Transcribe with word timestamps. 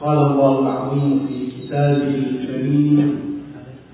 قال 0.00 0.18
الله 0.18 0.58
العظيم 0.58 1.26
في 1.28 1.46
كتابه 1.46 2.14
الكريم 2.30 3.18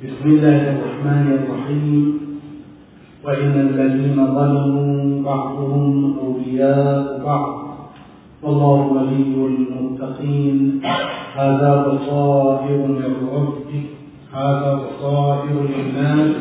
بسم 0.05 0.31
الله 0.31 0.61
الرحمن 0.71 1.27
الرحيم. 1.33 2.21
وإن 3.25 3.55
الذين 3.69 4.27
ظلموا 4.35 5.23
بعضهم 5.23 6.17
أولياء 6.19 7.25
بعض 7.25 7.55
والله 8.43 8.81
ولي 8.93 9.47
المتقين. 9.47 10.81
هذا 11.35 11.71
بصائر 11.89 12.79
من 12.87 13.13
ربك 13.33 13.73
هذا 14.33 14.81
بصائر 14.85 15.57
للناس 15.77 16.33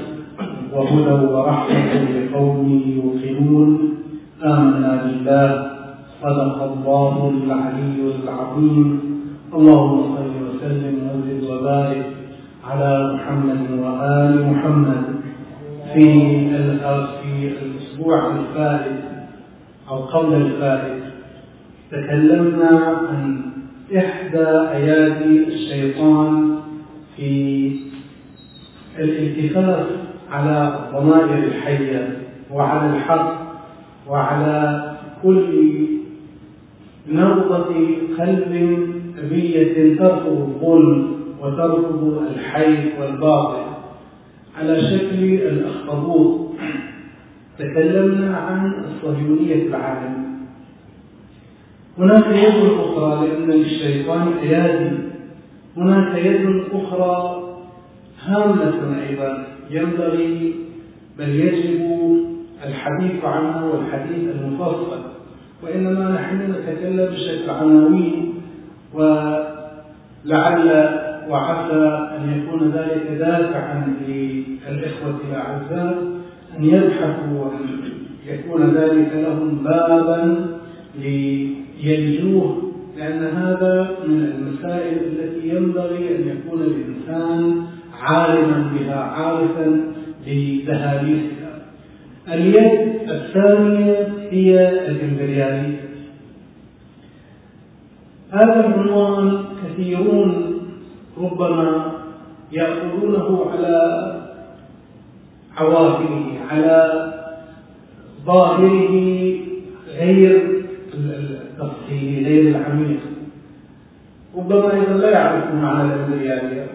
وهدى 0.73 1.33
ورحمة 1.33 1.93
لقوم 2.15 2.81
يوقنون. 2.95 3.69
آمنا 4.43 4.91
بالله. 5.03 5.71
صدق 6.21 6.57
الله 6.63 7.33
العلي 7.43 7.99
العظيم. 8.23 9.12
اللهم 9.55 10.15
صل 10.15 10.33
وسلم 10.49 10.95
وزد 11.09 11.43
وبارك 11.51 12.05
على 12.69 13.13
محمد 13.13 13.61
وآل 13.79 14.45
محمد 14.51 15.03
في 15.93 16.07
في 17.21 17.49
الأسبوع 17.65 18.31
الفائت 18.35 19.01
أو 19.89 19.97
قبل 19.97 20.33
الفائت 20.33 21.03
تكلمنا 21.91 22.79
عن 23.09 23.41
إحدى 23.97 24.47
آيات 24.77 25.21
الشيطان 25.21 26.55
في 27.17 27.71
الالتفات 28.99 29.85
على 30.31 30.79
الضمائر 30.79 31.37
الحية 31.43 32.17
وعلى 32.51 32.95
الحق 32.95 33.33
وعلى 34.09 34.91
كل 35.23 35.87
نبضة 37.09 37.73
قلب 38.19 38.79
أبية 39.19 39.97
ترفض 39.97 40.27
الظلم 40.27 41.15
وترفض 41.41 42.23
الحي 42.31 42.77
والباطل. 42.99 43.63
على 44.59 44.81
شكل 44.81 45.23
الأخطبوط. 45.23 46.49
تكلمنا 47.59 48.37
عن 48.37 48.73
الصهيونية 48.85 49.67
العالم. 49.67 50.23
هناك 51.97 52.25
يد 52.27 52.71
أخرى 52.79 53.27
لأن 53.27 53.51
للشيطان 53.51 54.27
أيادي 54.43 54.97
هناك 55.77 56.25
يد 56.25 56.63
أخرى 56.73 57.43
هامة 58.25 58.97
أيضا 59.09 59.47
ينبغي 59.71 60.55
بل 61.19 61.29
يجب 61.29 61.81
الحديث 62.65 63.25
عنها 63.25 63.63
والحديث 63.63 64.29
المفصل. 64.35 65.01
وإنما 65.63 66.11
نحن 66.11 66.51
نتكلم 66.51 67.13
بشكل 67.13 67.49
عناوين 67.49 68.33
ولعل 68.93 70.89
وعسى 71.29 72.09
أن 72.17 72.23
يكون 72.37 72.71
ذلك 72.71 73.17
دافعا 73.19 73.93
للإخوة 74.07 75.19
الأعزاء 75.29 76.03
أن 76.59 76.63
يبحثوا 76.63 77.39
وأن 77.39 77.79
يكون 78.27 78.75
ذلك 78.75 79.11
لهم 79.13 79.63
بابا 79.63 80.45
ليلجوه 80.99 82.71
لأن 82.97 83.23
هذا 83.23 83.91
من 84.07 84.19
المسائل 84.35 84.97
التي 84.97 85.47
ينبغي 85.49 86.15
أن 86.15 86.27
يكون 86.27 86.61
الإنسان 86.61 87.63
عالما 88.01 88.71
بها 88.73 88.99
عارفا 88.99 89.81
لدهاليزها 90.27 91.59
اليد 92.33 93.09
الثانية 93.09 94.07
هي 94.31 94.69
الإمبريالية 94.87 95.79
هذا 98.33 98.67
العنوان 98.67 99.43
كثيرون 99.63 100.59
ربما 101.17 101.91
يأخذونه 102.51 103.45
على 103.51 104.13
عواقبه 105.57 106.25
على 106.51 107.11
ظاهره 108.25 108.91
غير 109.99 110.41
التفصيلي 110.93 112.25
غير 112.25 112.55
العميق. 112.55 112.99
ربما 114.37 114.73
أيضا 114.73 114.93
لا 114.93 115.09
يعرفون 115.09 115.61
معنى 115.61 115.93
الإمبريالية. 115.93 116.67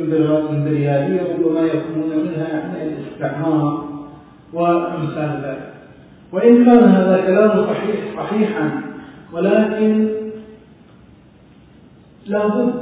الامبرياليه 0.00 1.20
ربما 1.22 1.60
يفهمون 1.60 2.24
منها 2.24 2.48
يعني 2.48 2.82
الاستعمار 2.82 3.84
وامثال 4.52 5.40
ذلك. 5.44 5.72
وإن 6.32 6.64
كان 6.64 6.84
هذا 6.84 7.24
كلام 7.26 7.66
صحيح 7.66 7.96
صحيحا 8.16 8.82
ولكن 9.32 10.21
لابد 12.26 12.74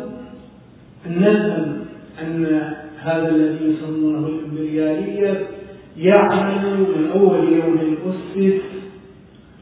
أن 1.07 1.21
نفهم 1.21 1.77
أن 2.23 2.63
هذا 2.99 3.29
الذي 3.29 3.65
يسمونه 3.75 4.27
الإمبريالية 4.29 5.47
يعمل 5.97 6.77
من 6.97 7.11
أول 7.15 7.53
يوم 7.53 7.97
أسس 8.07 8.61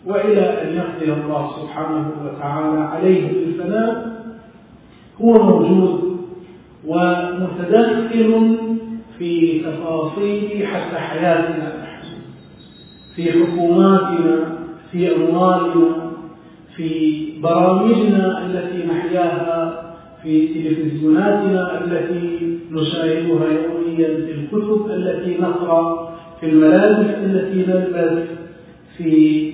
وإلى 0.07 0.41
أن 0.63 0.77
يقضي 0.77 1.13
الله 1.23 1.51
سبحانه 1.63 2.11
وتعالى 2.25 2.81
عليه 2.81 3.29
بالفناء 3.33 4.19
هو 5.21 5.33
موجود 5.43 6.19
ومتدخل 6.87 8.57
في 9.19 9.61
تفاصيل 9.63 10.67
حتى 10.67 10.97
حياتنا 10.97 11.73
في 13.17 13.33
حكوماتنا 13.33 14.59
في 14.93 15.17
أموالنا. 15.17 16.08
في 16.79 17.29
برامجنا 17.43 18.47
التي 18.47 18.87
نحياها 18.87 19.85
في 20.23 20.49
تلفزيوناتنا 20.49 21.85
التي 21.85 22.59
نشاهدها 22.73 23.47
يوميا 23.49 24.09
في 24.09 24.33
الكتب 24.33 24.91
التي 24.91 25.39
نقرأ 25.41 26.11
في 26.41 26.47
الملابس 26.47 27.07
التي 27.25 27.71
نلبس 27.71 28.29
في 28.97 29.53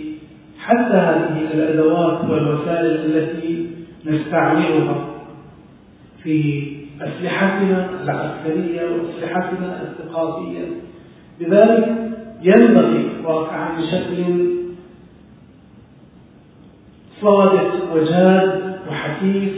حتى 0.58 0.94
هذه 0.94 1.48
الأدوات 1.54 2.30
والوسائل 2.30 2.86
التي 2.86 3.66
نستعملها 4.06 5.06
في 6.22 6.66
أسلحتنا 7.00 7.90
العسكرية 8.04 8.82
وأسلحتنا 8.82 9.82
الثقافية. 9.82 10.64
لذلك 11.40 11.96
ينبغي 12.42 13.06
واقعا 13.24 13.80
بشكل 13.80 14.54
صادق 17.24 17.94
وجاد 17.94 18.60
وحثيث 18.90 19.52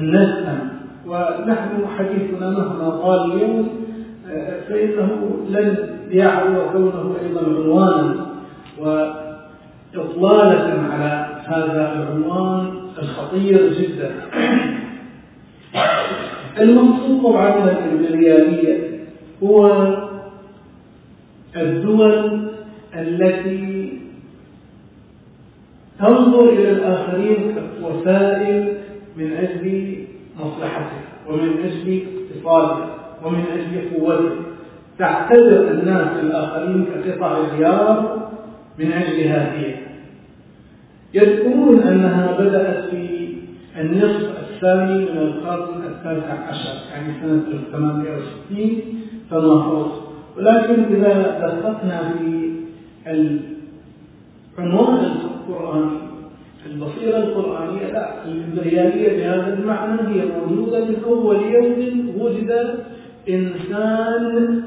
نفهم 0.00 0.68
ونحن 1.06 1.86
حديثنا 1.98 2.50
مهما 2.50 2.90
طال 2.90 3.32
اليوم 3.32 3.68
فإنه 4.68 5.36
لن 5.50 5.76
يعلو 6.10 6.70
كونه 6.72 7.16
أيضا 7.22 7.40
عنوانا. 7.40 8.14
وإطلالة 8.78 10.82
على 10.90 11.26
هذا 11.46 11.92
العنوان 11.92 12.72
الخطير 12.98 13.72
جدا. 13.72 14.10
المقصود 16.60 17.22
طبعا 17.22 17.70
الإمبريالية 17.70 18.98
هو 19.42 19.86
الدول 21.56 22.40
التي 22.94 23.77
تنظر 25.98 26.48
إلى 26.48 26.70
الآخرين 26.70 27.54
كوسائل 27.80 28.78
من 29.16 29.32
أجل 29.32 29.94
مصلحتها 30.40 31.02
ومن 31.28 31.52
أجل 31.64 32.02
اقتصادها 32.02 32.88
ومن 33.24 33.44
أجل 33.52 34.00
قوتها 34.00 34.48
تعتبر 34.98 35.70
الناس 35.70 36.08
الآخرين 36.22 36.84
كقطع 36.84 37.38
غيار 37.38 38.18
من 38.78 38.92
أجل 38.92 39.28
هذه. 39.28 39.76
يذكرون 41.14 41.80
أنها 41.82 42.36
بدأت 42.38 42.90
في 42.90 43.28
النصف 43.80 44.30
الثاني 44.38 44.98
من 44.98 45.18
القرن 45.18 45.82
التاسع 45.84 46.32
عشر 46.48 46.74
يعني 46.92 47.12
سنة 47.22 47.42
1860 47.52 48.80
فما 49.30 49.62
فوق 49.62 50.08
ولكن 50.36 50.84
إذا 50.94 51.38
دققنا 51.40 52.12
في 52.12 52.50
العنوان 54.58 55.37
القرآني 55.48 55.98
البصيرة 56.66 57.16
القرآنية 57.18 57.86
لا 57.92 58.24
الإمبريالية 58.24 59.08
بهذا 59.18 59.54
المعنى 59.58 60.00
هي 60.02 60.24
موجودة 60.40 60.84
من 60.84 60.96
أول 61.06 61.36
يوم 61.42 62.12
وجد 62.18 62.78
إنسان 63.28 64.62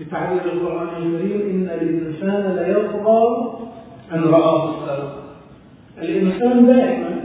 بتعبير 0.00 0.52
القرآن 0.52 0.88
الكريم 1.02 1.40
إن 1.50 1.68
الإنسان 1.82 2.56
ليطغى 2.56 3.58
أن 4.12 4.20
رآه. 4.24 4.70
استغنى 4.70 5.08
الإنسان 6.02 6.66
دائما 6.66 7.20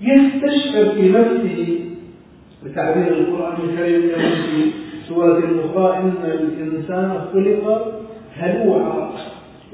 يستشعر 0.00 0.84
في 0.94 1.08
نفسه 1.08 1.80
بتعبير 2.64 3.08
القرآن 3.18 3.56
الكريم 3.68 4.02
في 4.10 4.70
سورة 5.08 5.38
الأخرى 5.38 5.96
إن 5.98 6.12
الإنسان 6.24 7.20
خلق 7.32 7.92
هلوعا. 8.36 9.10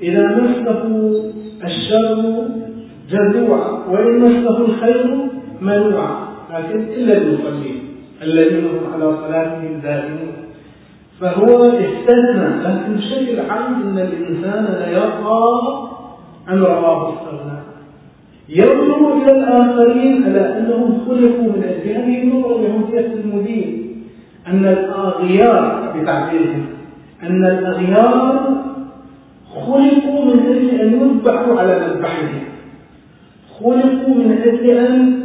إذا 0.02 0.36
مسه 0.36 1.12
الشر 1.64 2.44
جزوعا 3.10 3.70
وإن 3.90 4.18
مسه 4.20 4.58
الخير 4.60 5.16
منوعة 5.60 6.28
لكن 6.54 6.80
إلا 6.80 7.16
المصلين 7.16 7.82
الذين 8.22 8.64
هم 8.66 8.92
على 8.92 9.16
صلاتهم 9.16 9.80
دائمون 9.82 10.32
فهو 11.20 11.64
استثنى 11.64 12.62
لكن 12.64 12.92
بشكل 12.96 13.40
عام 13.50 13.74
أن 13.82 13.98
الإنسان 13.98 14.64
لا 14.64 14.90
يرضى 14.90 15.88
أن 16.48 16.58
رواه 16.58 17.14
استغنى 17.14 17.58
ينظر 18.48 19.12
إلى 19.22 19.32
الآخرين 19.32 20.24
على 20.24 20.58
أنهم 20.58 20.98
خلقوا 21.08 21.52
من 21.52 21.62
أجل 21.64 21.90
هذه 21.90 22.22
النظرة 22.22 22.56
بهمية 22.56 23.06
المدين. 23.24 23.82
أن 24.46 24.66
الأغيار 24.66 25.92
بتعبيرهم 25.96 26.66
أن 27.22 27.44
الأغيار 27.44 28.56
خلقوا 29.56 30.24
من 30.24 30.46
أجل 30.46 30.80
أن 30.80 30.92
يذبحوا 30.92 31.60
على 31.60 31.88
مذبحهم. 31.88 32.44
خلقوا 33.60 34.14
من 34.14 34.38
أجل 34.44 34.70
أن 34.70 35.22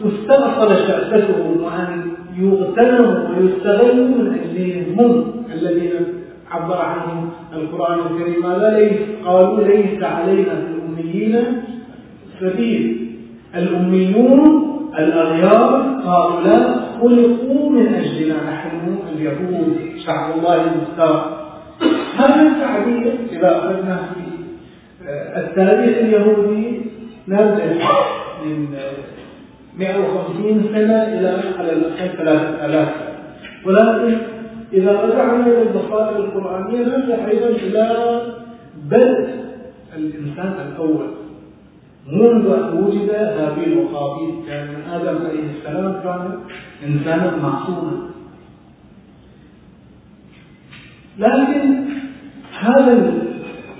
تستأصل 0.00 0.68
شأفتهم 0.86 1.62
وأن 1.62 2.02
يغتنموا 2.38 3.28
ويستغلوا 3.28 4.08
من 4.08 4.38
أجلهم 4.38 5.00
هم 5.00 5.32
الذين 5.52 5.90
عبر 6.50 6.76
عنهم 6.76 7.30
القرآن 7.52 7.98
الكريم. 7.98 8.46
ليس؟ 8.46 8.98
قالوا 9.24 9.60
ليس 9.60 10.02
علينا 10.02 10.54
في 10.54 10.72
الأميين 10.74 11.42
سبيل. 12.40 13.10
الأميون 13.54 14.69
الأغيار 14.98 16.00
هؤلاء 16.04 16.90
خلقوا 17.00 17.70
من 17.70 17.94
أجلنا 17.94 18.50
نحن 18.50 18.96
اليهود. 19.12 19.76
شعب 20.06 20.38
الله 20.38 20.54
المختار. 20.54 21.40
هذا 22.16 22.42
التعبير 22.42 23.18
إذا 23.32 23.58
أخذنا 23.58 23.96
في 23.96 24.20
التاريخ 25.36 25.98
اليهودي؟ 25.98 26.80
نرجع 27.28 27.64
من 28.44 28.66
150 29.78 30.64
سنة 30.72 31.02
إلى 31.02 31.40
على 31.58 31.72
الأقل 31.72 32.16
3000 32.16 32.88
ولكن 33.66 34.18
إذا 34.72 34.92
رجعنا 34.92 35.46
إلى 35.46 35.62
البصائر 35.62 36.16
القرآنية 36.16 36.78
نرجع 36.78 37.28
أيضا 37.28 37.46
إلى 37.48 38.20
بدء 38.90 39.28
الإنسان 39.96 40.54
الأول. 40.72 41.10
منذ 42.12 42.46
أن 42.46 42.84
وجد 42.84 43.10
هابيل 43.10 43.78
وقابيل 43.78 44.34
كان 44.48 44.68
آدم 44.92 45.18
عليه 45.26 45.44
السلام 45.58 45.92
كان 46.02 46.38
إنسانا 46.86 47.36
معصوما. 47.42 48.10
لكن 51.18 51.84
هذا 52.60 53.12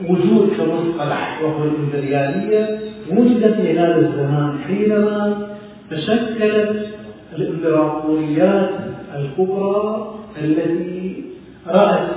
الوجود 0.01 0.51
كمصطلح 0.57 1.43
وهو 1.43 1.65
الإمبريالية 1.65 2.79
وجد 3.11 3.55
في 3.55 3.79
هذا 3.79 3.99
الزمان. 3.99 4.59
حينما 4.59 5.49
تشكلت 5.91 6.87
الإمبراطوريات 7.39 8.71
الكبرى 9.17 10.15
التي 10.43 11.25
رأت 11.67 12.09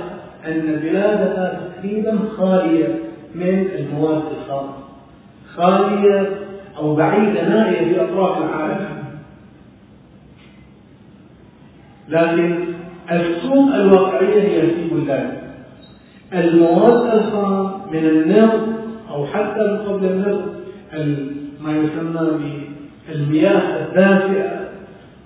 أن 0.46 0.80
بلادها 0.82 1.60
تقريبا 1.76 2.18
خالية 2.36 2.98
من 3.34 3.66
المواد 3.78 4.22
الخام 4.38 4.83
خالية 5.56 6.30
أو 6.76 6.94
بعيدة 6.94 7.48
نائية 7.48 7.94
في 7.94 8.02
أطراف 8.04 8.38
العالم. 8.38 8.94
لكن 12.08 12.64
السوق 13.12 13.74
الواقعية 13.74 14.42
هي 14.42 14.60
في 14.60 14.88
بلدان 14.90 15.36
المواد 16.32 17.14
الخام 17.18 17.72
من 17.92 18.04
النفط 18.04 18.68
أو 19.10 19.26
حتى 19.26 19.60
قبل 19.88 20.06
النفط 20.06 20.44
ما 21.60 21.72
يسمى 21.76 22.40
بالمياه 23.08 23.86
الدافئة 23.86 24.68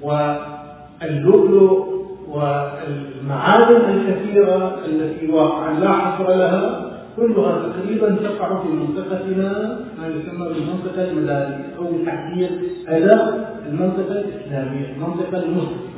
واللؤلؤ 0.03 1.89
والمعادن 2.29 3.77
الكثيرة 3.91 4.79
التي 4.87 5.27
واقعا 5.33 5.81
لا 5.81 5.93
حصر 5.93 6.29
لها. 6.29 6.88
كلها 7.20 7.53
تقريبا 7.69 8.09
تقع 8.17 8.49
في 8.62 8.69
منطقتنا 8.69 9.50
ما 9.99 10.05
يسمى 10.09 10.44
بالمنطقة 10.49 11.05
المدارية 11.11 11.67
أو 11.79 11.85
بتحديد 11.93 12.50
أداء 12.88 13.23
المنطقة 13.69 14.15
الإسلامية 14.20 14.87
المنطقة 14.97 15.38
المسلمة. 15.43 15.88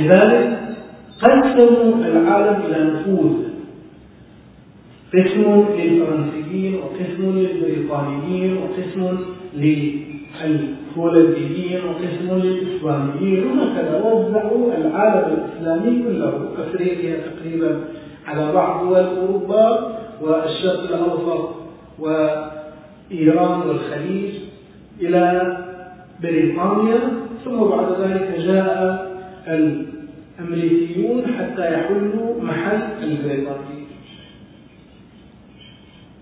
لذلك 0.00 0.44
قسموا 1.22 1.94
العالم 2.04 2.56
إلى 2.66 2.78
نفوذ. 2.90 3.34
قسم 5.14 5.44
للفرنسيين 5.78 6.72
وقسم 6.74 7.22
للبريطانيين 7.38 8.52
وقسم 8.56 9.00
للهولنديين 9.56 11.80
وقسم 11.88 12.28
للإسبانيين. 12.42 13.40
وهكذا 13.46 13.96
وزعوا 14.04 14.64
العالم 14.78 15.26
الإسلامي 15.38 15.92
كله 16.02 16.32
أفريقيا 16.58 17.14
تقريبا 17.26 17.70
على 18.26 18.52
بعض 18.52 18.84
دول 18.84 18.96
أوروبا 18.96 19.94
والشرق 20.22 20.82
الأوسط 20.82 21.54
وإيران 21.98 23.60
والخليج 23.68 24.34
إلى 25.00 25.56
بريطانيا 26.22 26.98
ثم 27.44 27.56
بعد 27.64 28.00
ذلك 28.00 28.34
جاء 28.38 29.14
الأمريكيون 29.48 31.22
حتى 31.38 31.74
يحلوا 31.74 32.42
محل 32.42 32.80
البريطانيين. 33.02 33.86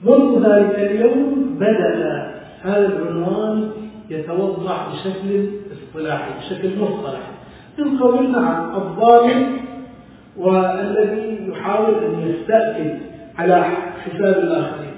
منذ 0.02 0.46
ذلك 0.48 0.78
اليوم 0.78 1.56
بدأ 1.60 2.32
هذا 2.62 2.86
العنوان 2.86 3.70
يتوضح 4.10 4.88
بشكل 4.92 5.48
اصطلاحي 5.72 6.30
بشكل 6.38 6.78
مصطلحي. 6.78 7.32
من 7.78 7.98
قولنا 7.98 8.38
عن 8.38 8.74
الظالم 8.74 9.61
والذي 10.36 11.38
يحاول 11.48 11.94
أن 12.04 12.28
يستأكد 12.28 12.98
على 13.38 13.64
حساب 14.04 14.38
الآخرين. 14.38 14.92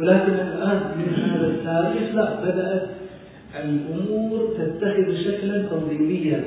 ولكن 0.00 0.32
الآن 0.32 0.80
من 0.98 1.14
هذا 1.14 1.46
التاريخ 1.46 2.14
لا 2.14 2.40
بدأت 2.44 2.88
الأمور 3.64 4.48
تتخذ 4.58 5.14
شكلا 5.24 5.62
تنظيميا. 5.62 6.44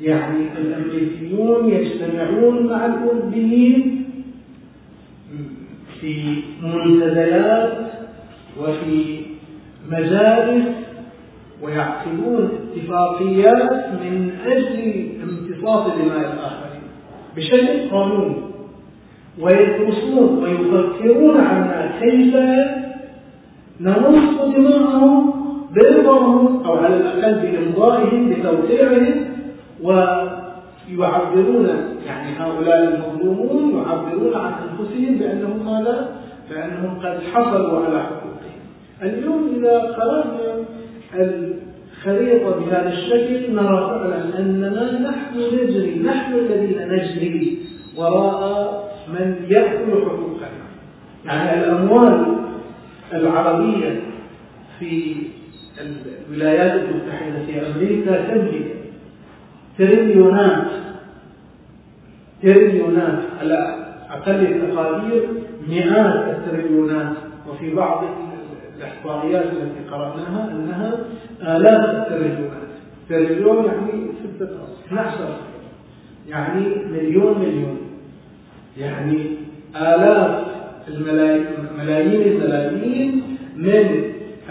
يعني 0.00 0.46
الأمريكيون 0.58 1.68
يجتمعون 1.68 2.66
مع 2.66 2.86
الأوروبيين 2.86 4.04
في 6.00 6.42
منتديات 6.62 7.72
وفي 8.60 9.20
مجالس 9.90 10.64
ويعقدون 11.62 12.50
اتفاقيات 12.76 13.86
من 14.02 14.30
أجل 14.46 15.06
امتصاص 15.22 15.86
دماء 15.92 16.18
الآخرين 16.32 16.61
بشكل 17.36 17.90
قانوني 17.90 18.36
ويدرسون 19.40 20.42
ويفكرون 20.42 21.40
عنا 21.40 21.90
كيف 22.00 22.34
نمص 23.80 24.54
دماءهم 24.56 25.32
برضاهم 25.76 26.64
أو 26.64 26.74
على 26.76 26.96
الأقل 26.96 27.34
بإمضائهم 27.34 28.30
بتوقيعهم 28.30 29.24
ويعبرون 29.82 31.68
يعني 32.06 32.36
هؤلاء 32.38 32.82
المظلومون 32.82 33.76
يعبرون 33.76 34.34
عن 34.34 34.52
أنفسهم 34.52 35.14
بأنهم 35.14 35.64
ماذا؟ 35.66 36.08
بأنهم 36.50 36.98
قد 36.98 37.20
حصلوا 37.32 37.86
على 37.86 38.02
حقوقهم 38.02 38.62
اليوم 39.02 39.54
إذا 39.56 39.78
قرأنا 39.78 40.64
الخريطة 42.02 42.60
بهذا 42.60 42.88
الشكل 42.88 43.54
نرى 43.54 43.86
فعلا 43.88 44.38
أننا 44.38 45.00
نحن 45.00 45.38
نجري 45.38 46.02
نحن 46.04 46.34
الذين 46.34 46.88
نجري 46.88 47.58
وراء 47.96 48.92
من 49.08 49.36
يأكل 49.48 49.92
حقوقنا. 49.92 50.48
يعني 51.24 51.64
الأموال 51.64 52.36
العربية 53.12 54.00
في 54.78 55.14
الولايات 56.30 56.80
المتحدة 56.80 57.46
في 57.46 57.66
أمريكا 57.66 58.34
تملك 58.34 58.76
تريليونات 59.78 60.66
تريليونات 62.42 63.18
على 63.40 63.86
أقل 64.10 64.46
التقادير 64.46 65.28
مئات 65.68 66.36
التريليونات. 66.36 67.16
وفي 67.48 67.74
بعض 67.74 68.04
الإحصائيات 68.78 69.44
التي 69.44 69.90
قرأناها 69.90 70.50
أنها 70.50 70.94
آلاف 71.56 71.84
التريليونات 71.90 72.68
تريليون 73.08 73.64
يعني 73.64 74.02
ستة 74.36 74.48
12 74.86 75.12
يعني 76.28 76.60
مليون 76.92 77.38
مليون. 77.38 77.78
يعني 78.78 79.26
آلاف 79.76 80.44
الملايين 80.88 81.44
ملايين 81.78 82.32
الملايين 82.32 83.22
من 83.56 84.02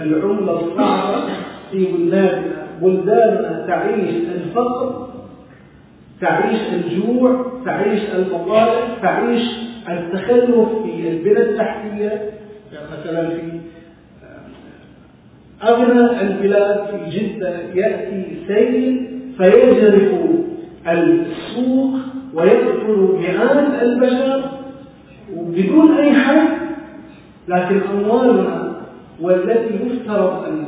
العملة 0.01 0.60
الصعبة 0.60 1.24
في 1.72 1.86
بلداننا 1.86 2.68
بلداننا 2.82 3.66
تعيش 3.68 4.16
الفقر 4.36 5.08
تعيش 6.22 6.60
الجوع 6.74 7.46
تعيش 7.66 8.01
البطالة 8.16 9.01
تعيش 9.01 9.42
التخلف 9.90 10.70
في 10.84 11.10
البنى 11.10 11.40
التحتية. 11.42 12.32
يعني 12.74 12.88
مثلا 12.92 13.30
في 13.30 13.42
أغنى 15.63 16.22
البلاد 16.22 16.80
في 16.88 17.20
جدة 17.20 17.50
يأتي 17.75 18.25
سيل 18.48 19.08
فيجرف 19.38 20.12
السوق 20.88 21.94
ويقتل 22.34 23.18
مئات 23.20 23.82
البشر 23.84 24.44
بدون 25.36 25.91
أي 25.98 26.13
حد 26.13 26.48
لكن 27.48 27.82
أموالنا 27.94 28.72
والتي 29.22 29.75
يفترض 29.75 30.44
أن 30.46 30.65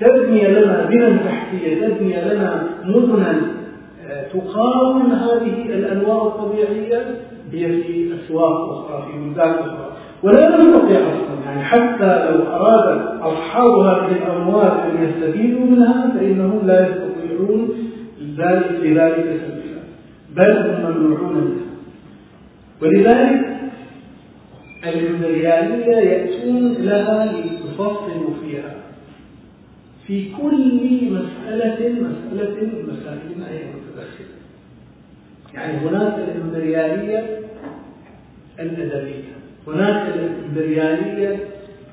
تبني 0.00 0.48
لنا 0.48 0.86
بنى 0.90 1.18
تحتية 1.18 1.88
تبني 1.88 2.24
لنا 2.24 2.62
مدنا 2.84 3.40
آه، 4.10 4.28
تقاوم 4.28 5.12
هذه 5.12 5.62
الأنواع 5.66 6.22
الطبيعية 6.22 7.04
هي 7.52 7.82
في 7.82 8.10
أسواق 8.14 8.70
أخرى 8.70 9.06
في 9.12 9.18
بلدان 9.18 9.50
أخرى. 9.50 9.92
ولا 10.22 10.48
نستطيع 10.48 10.98
أصلا 10.98 11.35
يعني 11.46 11.64
حتى 11.64 12.30
لو 12.30 12.42
أراد 12.46 13.20
أصحاب 13.20 13.78
هذه 13.78 14.12
الأموال 14.12 14.70
أن 14.80 15.08
يستفيدوا 15.08 15.66
منها 15.66 16.10
فإنهم 16.14 16.66
لا 16.66 16.88
يستطيعون 16.88 17.68
ذلك 18.38 18.70
لذلك 18.82 19.40
سبيلا 19.40 19.82
بل 20.36 20.56
هم 20.58 20.96
ممنوعون 20.96 21.34
منها. 21.34 21.66
ولذلك 22.82 23.56
الإمبريالية 24.84 25.96
يأتون 25.96 26.72
لها 26.72 27.32
ليفصلوا 27.32 28.34
فيها. 28.42 28.74
في 30.06 30.32
كل 30.32 31.10
مسألة 31.10 31.92
مسألة 31.92 32.56
مسائل 32.88 33.44
أي 33.50 33.64
متدخلة 33.74 34.36
يعني 35.54 35.78
هناك 35.78 36.14
الإمبريالية 36.28 37.40
الأدبية. 38.60 39.36
هناك 39.66 40.14
الإمبريالية 40.14 41.36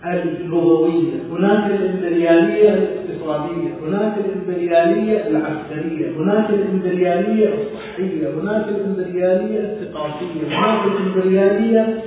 اللغوية 0.05 1.13
هناك 1.31 1.71
الإمبريالية 1.71 2.69
الاقتصادية 2.69 3.69
هناك 3.83 4.13
الإمبريالية 4.25 5.27
العسكرية 5.27 6.11
هناك 6.17 6.49
الإمبريالية 6.49 7.49
الصحية 7.53 8.29
هناك 8.41 8.65
الإمبريالية 8.69 9.59
الثقافية 9.59 10.47
هناك 10.47 10.79
الإمبريالية 10.85 12.01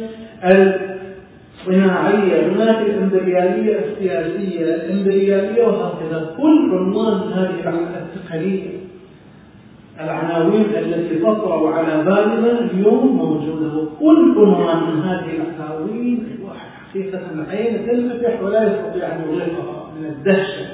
الصناعية 1.61 2.47
هناك 2.53 2.87
الإمبريالية 2.87 3.79
السياسية 3.79 4.75
الإمبريالية 4.75 5.63
وهكذا. 5.63 6.35
كل 6.37 6.71
عنوان 6.73 7.33
هذه 7.33 7.85
التقنية 7.97 8.86
العناوين 10.01 10.65
التي 10.77 11.19
تطرأ 11.19 11.75
على 11.75 12.05
بالنا 12.05 12.61
اليوم 12.61 13.17
موجودة. 13.17 13.77
وكل 13.77 14.35
عنوان 14.39 14.79
من 14.95 15.03
هذه 15.03 15.31
العناوين. 15.37 16.37
حقيقة 16.91 17.21
العين 17.35 17.87
تنفتح 17.87 18.43
ولا 18.43 18.63
يستطيع 18.73 19.07
أن 19.17 19.21
يغلقها 19.29 19.91
من 19.99 20.05
الدهشة 20.07 20.67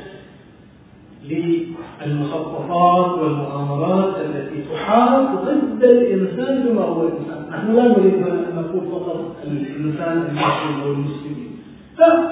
للمخططات 2.07 3.19
والمؤامرات 3.19 4.15
التي 4.17 4.65
تحارب 4.73 5.39
ضد 5.45 5.85
الإنسان 5.85 6.69
بما 6.69 6.83
هو 6.83 7.09
الإنسان 7.09 7.47
نحن 7.51 7.73
لا 7.77 7.89
نريد 7.89 8.15
أن 8.15 8.47
نقول 8.57 8.91
فقط 8.91 9.37
الإنسان 9.45 10.17
المسلم 10.19 10.83
والمسلمين. 10.87 11.59
لا 11.99 12.31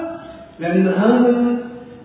لأن 0.59 0.87
هذا 0.87 1.57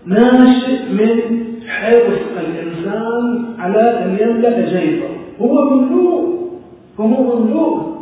ناشئ 0.06 0.92
من 0.92 1.45
حرص 1.68 2.20
الإنسان 2.40 3.44
على 3.58 4.04
أن 4.04 4.16
يملأ 4.20 4.60
جيبه. 4.60 5.08
هو 5.40 5.64
مملوء 5.64 6.50
هو 7.00 7.06
مملوء 7.06 7.96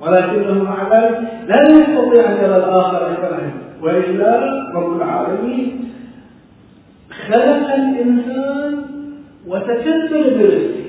ولكنه 0.00 0.64
مع 0.64 0.98
ذلك 0.98 1.20
لا 1.48 1.62
يستطيع 1.62 2.32
أن 2.32 2.36
يرى 2.44 2.56
الآخر 2.56 3.10
منه 3.10 3.52
وإلا 3.82 4.62
رب 4.74 4.96
العالمين 4.96 5.88
خلق 7.28 7.74
الإنسان 7.74 8.82
وتكبر 9.46 10.22
برزقه. 10.38 10.82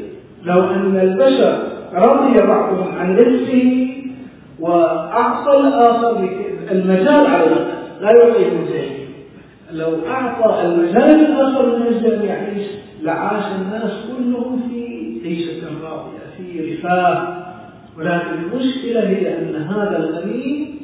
لو 0.44 0.63
أن 0.63 1.00
البشر 1.00 1.58
رضي 1.94 2.42
بعضهم 2.42 2.96
عن 3.00 3.18
رزقه 3.18 3.88
وأعطى 4.60 5.58
الآخر 5.58 6.30
المجال 6.72 7.27
على 7.27 7.46
لا 8.01 8.12
يعطيه 8.12 8.50
من 8.50 8.68
شيء. 8.72 9.02
لو 9.74 10.08
أعطى 10.08 10.65
المجال 10.65 11.25
الآخر 11.25 11.80
من 11.80 12.12
أن 12.12 12.25
يعيش 12.25 12.68
لعاش 13.01 13.44
الناس 13.62 13.92
كلهم 14.08 14.70
في 14.70 15.18
عيشة 15.25 15.68
راضية 15.84 16.20
في 16.38 16.74
رفاه. 16.74 17.44
ولكن 17.98 18.27
المشكلة 18.44 19.10
هي 19.10 19.38
أن 19.38 19.56
هذا 19.56 19.98
الغني 19.98 20.75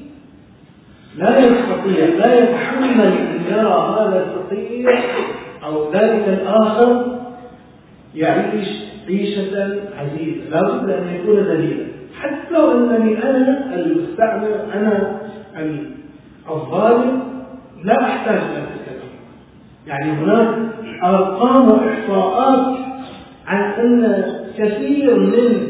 لا 1.18 1.40
يستطيع 1.40 2.06
لا 2.06 2.40
يتحمل 2.40 3.02
أن 3.02 3.42
يرى 3.52 3.96
هذا 4.00 4.26
الفقير 4.26 5.00
أو 5.64 5.94
ذلك 5.94 6.28
الآخر 6.28 7.20
يعيش 8.16 8.68
عيشة 9.08 9.80
عزيزة. 9.98 10.50
لا 10.52 10.62
بد 10.62 10.90
أن 10.90 11.16
يكون 11.16 11.40
ذليلا. 11.40 11.86
حتى 12.20 12.54
لو 12.54 12.72
أنني 12.72 13.24
أنا 13.24 13.76
المستعمر 13.76 14.56
أنا 14.74 15.20
الظالم 16.50 17.30
لا 17.84 18.04
أحتاج 18.04 18.38
إلى 18.38 18.69
يعني 19.90 20.12
هناك 20.12 20.56
أرقام 21.04 21.70
وإحصاءات 21.72 22.78
عن 23.48 23.62
أن 23.72 24.24
كثير 24.58 25.20
من 25.20 25.68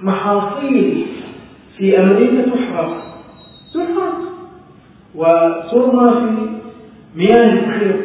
المحاصيل 0.00 1.06
في 1.76 2.00
أمريكا 2.00 2.50
تحرق. 2.50 2.96
تحرق. 3.74 4.14
وترمى 5.14 6.10
في 6.12 6.48
مياه 7.16 7.52
المحيط 7.52 7.96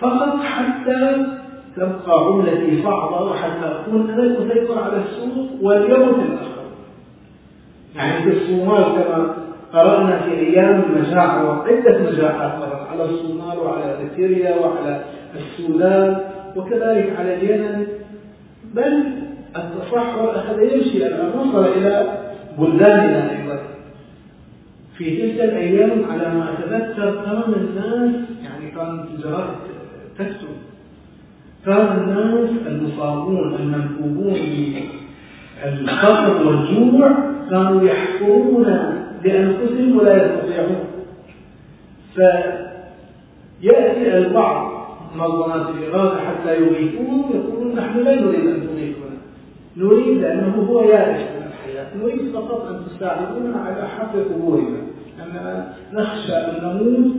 فقط 0.00 0.36
حتى 0.42 1.26
تبقى 1.76 2.26
عملتي 2.26 2.82
صعبة 2.82 3.22
وحتى 3.22 3.64
أكون 3.66 4.10
أنا 4.10 4.22
المسيطر 4.22 4.78
على 4.82 4.96
السوق 5.02 5.48
واليوم 5.62 6.20
الآخر. 6.20 6.62
يعني 7.96 8.22
في 8.22 8.30
الصومال 8.30 8.82
كما 8.84 9.41
قرأنا 9.72 10.18
في 10.22 10.32
أيام 10.32 10.82
المجاعة 10.82 11.44
وعدة 11.48 11.98
مجاعات 11.98 12.58
مرت 12.58 12.88
على 12.90 13.04
الصومال 13.04 13.58
وعلى 13.58 13.96
إثيوبيا 14.06 14.56
وعلى 14.60 15.04
السودان 15.34 16.20
وكذلك 16.56 17.16
على 17.18 17.34
اليمن. 17.34 17.86
بل 18.74 19.04
التصحر 19.56 20.36
أخذ 20.36 20.62
يمشي 20.62 21.06
الآن 21.06 21.38
وصل 21.38 21.64
إلى 21.64 22.18
بلداننا 22.58 23.30
أيضا. 23.30 23.58
في 24.98 25.16
تلك 25.16 25.40
الأيام 25.44 26.04
على 26.10 26.34
ما 26.34 26.48
أتذكر 26.52 27.24
كان 27.24 27.52
الناس 27.56 28.14
يعني 28.44 28.70
كانت 28.70 29.04
الجرائد 29.14 29.54
تكتب 30.18 30.48
كان 31.66 31.86
الناس 31.98 32.50
المصابون 32.66 33.54
المنكوبون 33.54 34.34
بالفقر 35.64 36.46
والجوع 36.46 37.12
كانوا 37.50 37.82
يحفرون 37.82 38.66
لأنفسهم 39.24 39.98
ولا 39.98 40.16
يستطيعون. 40.16 40.84
فيأتي 42.14 44.18
البعض 44.18 44.72
منظمات 45.16 45.68
الإغاثة 45.68 46.20
حتى 46.20 46.56
يغيثون 46.56 47.24
يقولون 47.34 47.74
نحن 47.76 47.98
لا 47.98 48.14
نريد 48.20 48.46
أن 48.46 48.68
تغيثنا 48.68 49.12
نريد 49.76 50.18
لأنه 50.18 50.66
هو 50.70 50.82
يائس 50.82 51.20
من 51.20 51.42
الحياة. 51.46 51.86
نريد 51.96 52.32
فقط 52.34 52.66
أن 52.66 52.80
تساعدونا 52.86 53.56
على 53.60 53.88
حفر 53.88 54.22
قبورنا. 54.22 54.76
أننا 55.22 55.72
نخشى 55.92 56.32
أن 56.32 56.54
نموت 56.62 57.12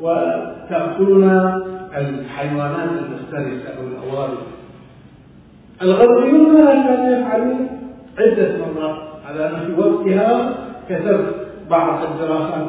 وتأكلنا 0.00 1.62
الحيوانات 1.96 2.90
المفترسة 2.90 3.68
أو 3.78 3.82
الأوارث 3.86 4.38
الغربيون 5.82 6.64
كانوا 6.64 7.18
يفعلون 7.18 7.68
عدة 8.18 8.56
مرات 8.58 8.96
على 9.26 9.48
أن 9.48 9.56
في 9.66 9.72
وقتها 9.80 10.54
كتبت 10.88 11.46
بعض 11.70 12.12
الدراسات. 12.12 12.68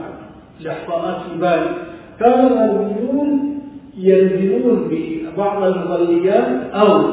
الإحصاءات 0.62 1.22
في 1.22 1.38
بالي 1.38 1.76
كان 2.20 2.48
الغربيون 2.48 3.60
ينزلون 3.98 4.90
ببعض 4.90 5.64
المظليات 5.64 6.74
أو 6.74 7.04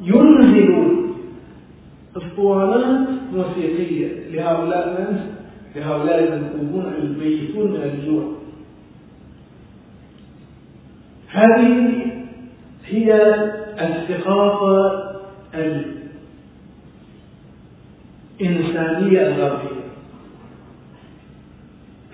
ينزلون 0.00 1.14
أسطوانات 2.16 3.08
موسيقية 3.32 4.30
لهؤلاء 4.30 4.88
الناس. 4.88 5.20
لهؤلاء 5.76 6.18
المنكوبون 6.24 6.92
الميتون 6.98 7.70
من 7.70 7.82
الجوع. 7.82 8.24
هذه 11.28 12.06
هي 12.86 13.34
الثقافة 13.80 14.76
الإنسانية 18.40 19.26
الغربية. 19.26 19.85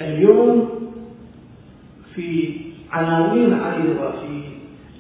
اليوم 0.09 0.69
في 2.15 2.55
عناوين 2.93 3.53
عريضة 3.55 4.11
في 4.11 4.43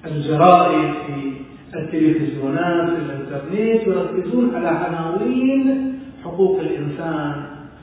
الجرائد 0.07 0.93
في 1.07 1.33
التلفزيونات 1.79 2.91
في 2.91 2.97
الإنترنت 2.97 3.87
يركزون 3.87 4.55
على 4.55 4.69
عناوين 4.69 5.93
حقوق 6.25 6.61
الإنسان 6.61 7.43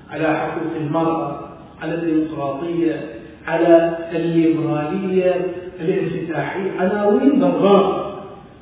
على 0.09 0.37
حقوق 0.37 0.75
المرأة 0.81 1.49
على 1.81 1.95
الديمقراطية 1.95 3.01
على 3.47 3.97
الليبرالية 4.11 5.45
الانفتاحية 5.79 6.71
عناوين 6.79 7.39
ضراء 7.39 8.09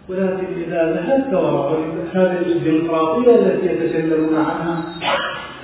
ولكن 0.09 0.45
إذا 0.67 0.93
ذهبت 0.93 1.33
وراء 1.33 1.79
هذه 2.13 2.51
الديمقراطية 2.51 3.35
التي 3.35 3.65
يتكلمون 3.67 4.35
عنها 4.35 4.83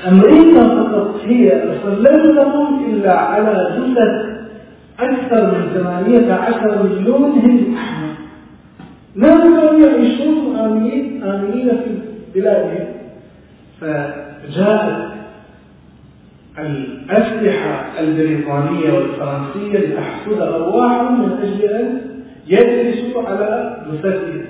أمريكا 0.07 0.67
فقط 0.67 1.21
هي 1.25 1.63
لم 1.99 2.35
تقم 2.35 2.85
إلا 2.89 3.13
على 3.19 3.77
جملة 3.77 4.33
أكثر 4.99 5.45
من 5.51 5.69
ثمانية 5.73 6.33
عشر 6.33 6.83
مليون 6.83 7.23
هندي 7.23 7.73
لا 9.15 9.37
كانوا 9.37 9.73
يعيشون 9.73 10.55
آمنين 10.55 11.23
آمنين 11.23 11.69
في 11.69 12.39
بلادهم؟ 12.39 12.85
فجاءت 13.81 15.13
الأسلحة 16.59 17.99
البريطانية 17.99 18.93
والفرنسية 18.93 19.77
لتحصد 19.79 20.41
أرواحهم 20.41 21.21
من 21.21 21.31
أجل 21.43 21.63
أن 21.65 22.01
يجلسوا 22.47 23.23
على 23.29 23.77
جثثهم 23.91 24.41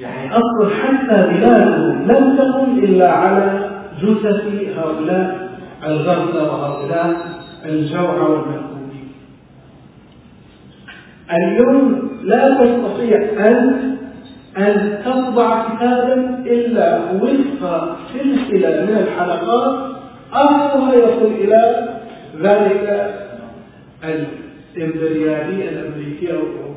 يعني 0.00 0.30
أصل 0.32 0.70
حتى 0.82 1.28
بلادهم 1.32 2.02
لم 2.08 2.36
تكن 2.36 2.84
إلا 2.84 3.12
على 3.12 3.68
جثث 4.02 4.44
هؤلاء 4.78 5.50
الغرزة 5.84 6.52
وهؤلاء 6.52 7.16
الجوع 7.64 8.12
والمأكولين 8.28 9.08
اليوم 11.32 12.10
لا 12.22 12.48
تستطيع 12.64 13.18
أن 13.48 13.92
أن 14.58 14.98
تطبع 15.04 15.68
كتابا 15.68 16.14
إلا 16.46 16.98
وفق 17.12 17.96
سلسلة 18.12 18.84
من 18.84 18.96
الحلقات 19.06 19.90
أصلها 20.32 20.94
يصل 20.94 21.26
إلى 21.26 21.88
ذلك 22.42 23.14
الإمبريالية 24.04 25.68
الأمريكية 25.68 26.32
أو 26.32 26.38
الأوروبية 26.38 26.72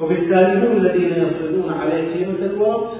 وبالتالي 0.00 0.66
هم 0.66 0.76
الذين 0.76 1.10
يفرضون 1.10 1.74
عليه 1.80 2.14
قيمة 2.14 2.46
الوقت. 2.52 2.92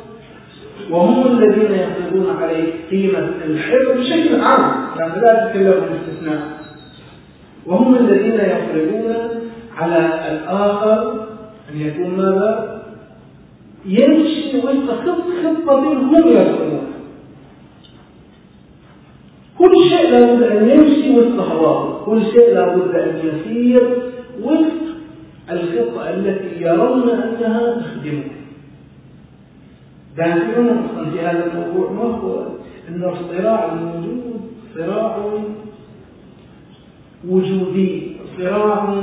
وهم 0.90 1.26
الذين 1.26 1.72
يفرضون 1.72 2.36
عليه 2.36 2.72
قيمة 2.90 3.30
الحر 3.44 3.94
بشكل 3.98 4.40
عام. 4.40 4.86
يعني 4.98 5.20
لا 5.20 5.46
أتكلم 5.50 5.72
عن 5.82 5.98
استثناء 5.98 6.42
وهم 7.66 7.94
الذين 7.94 8.34
يفرضون 8.34 9.14
على 9.76 9.98
الآخر 10.32 11.26
أن 11.72 11.80
يكون 11.80 12.10
ماذا؟ 12.16 12.82
يمشي 13.86 14.58
وفق 14.58 14.94
خطة 15.04 15.78
هم 15.92 16.28
يرسمونها 16.28 16.82
كل 19.58 19.72
شيء 19.88 20.10
لابد 20.10 20.42
أن 20.42 20.70
يمشي 20.70 21.18
وفق 21.18 21.52
هواه. 21.52 22.04
كل 22.04 22.22
شيء 22.22 22.54
لابد 22.54 22.94
أن 22.94 23.20
يسير 23.24 24.02
وفق 24.42 24.82
الخطة 25.50 26.10
التي 26.10 26.62
يرون 26.62 27.10
أنها 27.10 27.80
تخدمه. 27.80 28.41
دائما 30.16 30.86
في 31.12 31.20
هذا 31.20 31.46
الموضوع 31.46 31.90
ما 31.90 32.02
هو 32.02 32.46
أن 32.88 33.04
الصراع 33.04 33.72
الموجود 33.72 34.40
صراع 34.76 35.16
وجودي 37.28 38.16
صراع 38.38 39.02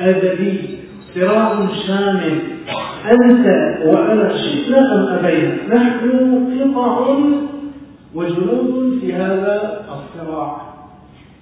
أدبي 0.00 0.78
صراع 1.14 1.68
شامل. 1.86 2.38
أنت 3.10 3.46
وأنا 3.86 4.36
شئنا 4.36 4.94
أم 4.94 5.18
أبينا. 5.18 5.74
نحن 5.74 6.74
قطع 6.74 7.16
وجنود 8.14 8.98
في 9.00 9.12
هذا 9.12 9.84
الصراع. 9.88 10.74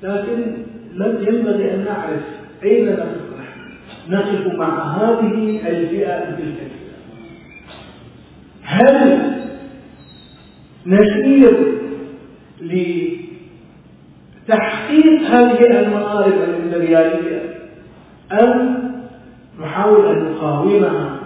لكن 0.02 0.57
لم 0.95 1.19
ينبغي 1.29 1.75
أن 1.75 1.85
نعرف 1.85 2.23
أين 2.63 2.87
نقف 2.87 3.21
نحن. 3.39 3.61
نقف 4.08 4.58
مع 4.58 4.97
هذه 4.97 5.61
الفئة 5.69 6.19
تلك 6.19 6.39
الفئة 6.39 6.82
هل 8.65 9.32
نسير 10.86 11.52
لتحقيق 14.49 15.23
هذه 15.23 15.80
المآرب 15.80 16.32
الإمبريالية. 16.32 17.54
أم 18.32 18.82
نحاول 19.60 20.06
أن 20.06 20.32
نقاومها 20.32 21.16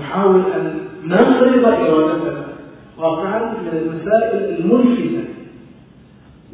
نحاول 0.00 0.42
أن 0.56 0.74
نفرض 1.04 1.64
إرادتنا. 1.64 2.44
واقعا 2.98 3.38
من 3.38 3.68
المسائل 3.72 4.58
الملفتة 4.58 5.24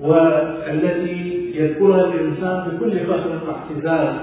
والتي 0.01 1.51
يذكرها 1.55 2.05
الإنسان 2.05 2.69
بكل 2.69 2.99
فخر 2.99 3.39
واعتزاز 3.47 4.15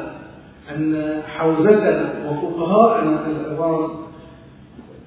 أن 0.75 1.21
حوزتنا 1.27 2.13
وفقهاءنا 2.27 3.25
العظام 3.27 3.89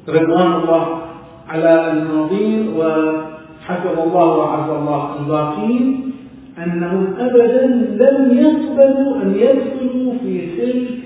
رضوان 0.09 0.53
الله 0.53 1.03
على 1.49 1.93
الماضين 1.93 2.69
وحفظ 2.77 3.99
الله 3.99 4.37
وعز 4.39 4.71
الله 4.71 5.17
الباقين 5.21 6.13
أنهم 6.59 7.15
أبدا 7.19 7.67
لم 8.01 8.39
يقبلوا 8.39 9.23
أن 9.23 9.35
يدخلوا 9.37 10.13
في 10.23 10.49
سلك 10.57 10.99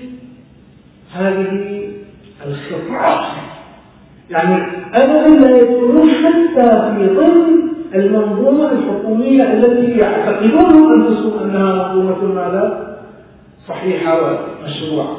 هذه 1.13 1.81
الخطة 2.45 3.25
يعني 4.29 4.63
أبدا 4.93 5.27
لا 5.27 5.57
يدخلون 5.57 6.09
حتى 6.09 6.95
في 6.95 7.15
ضمن 7.15 7.59
المنظومة 7.95 8.71
الحكومية 8.71 9.43
التي 9.53 9.91
يعتقدون 9.91 10.93
أنفسهم 10.93 11.39
أنها 11.43 11.93
منظومة 11.93 12.33
ماذا؟ 12.33 12.97
صحيحة 13.67 14.17
ومشروعة 14.17 15.17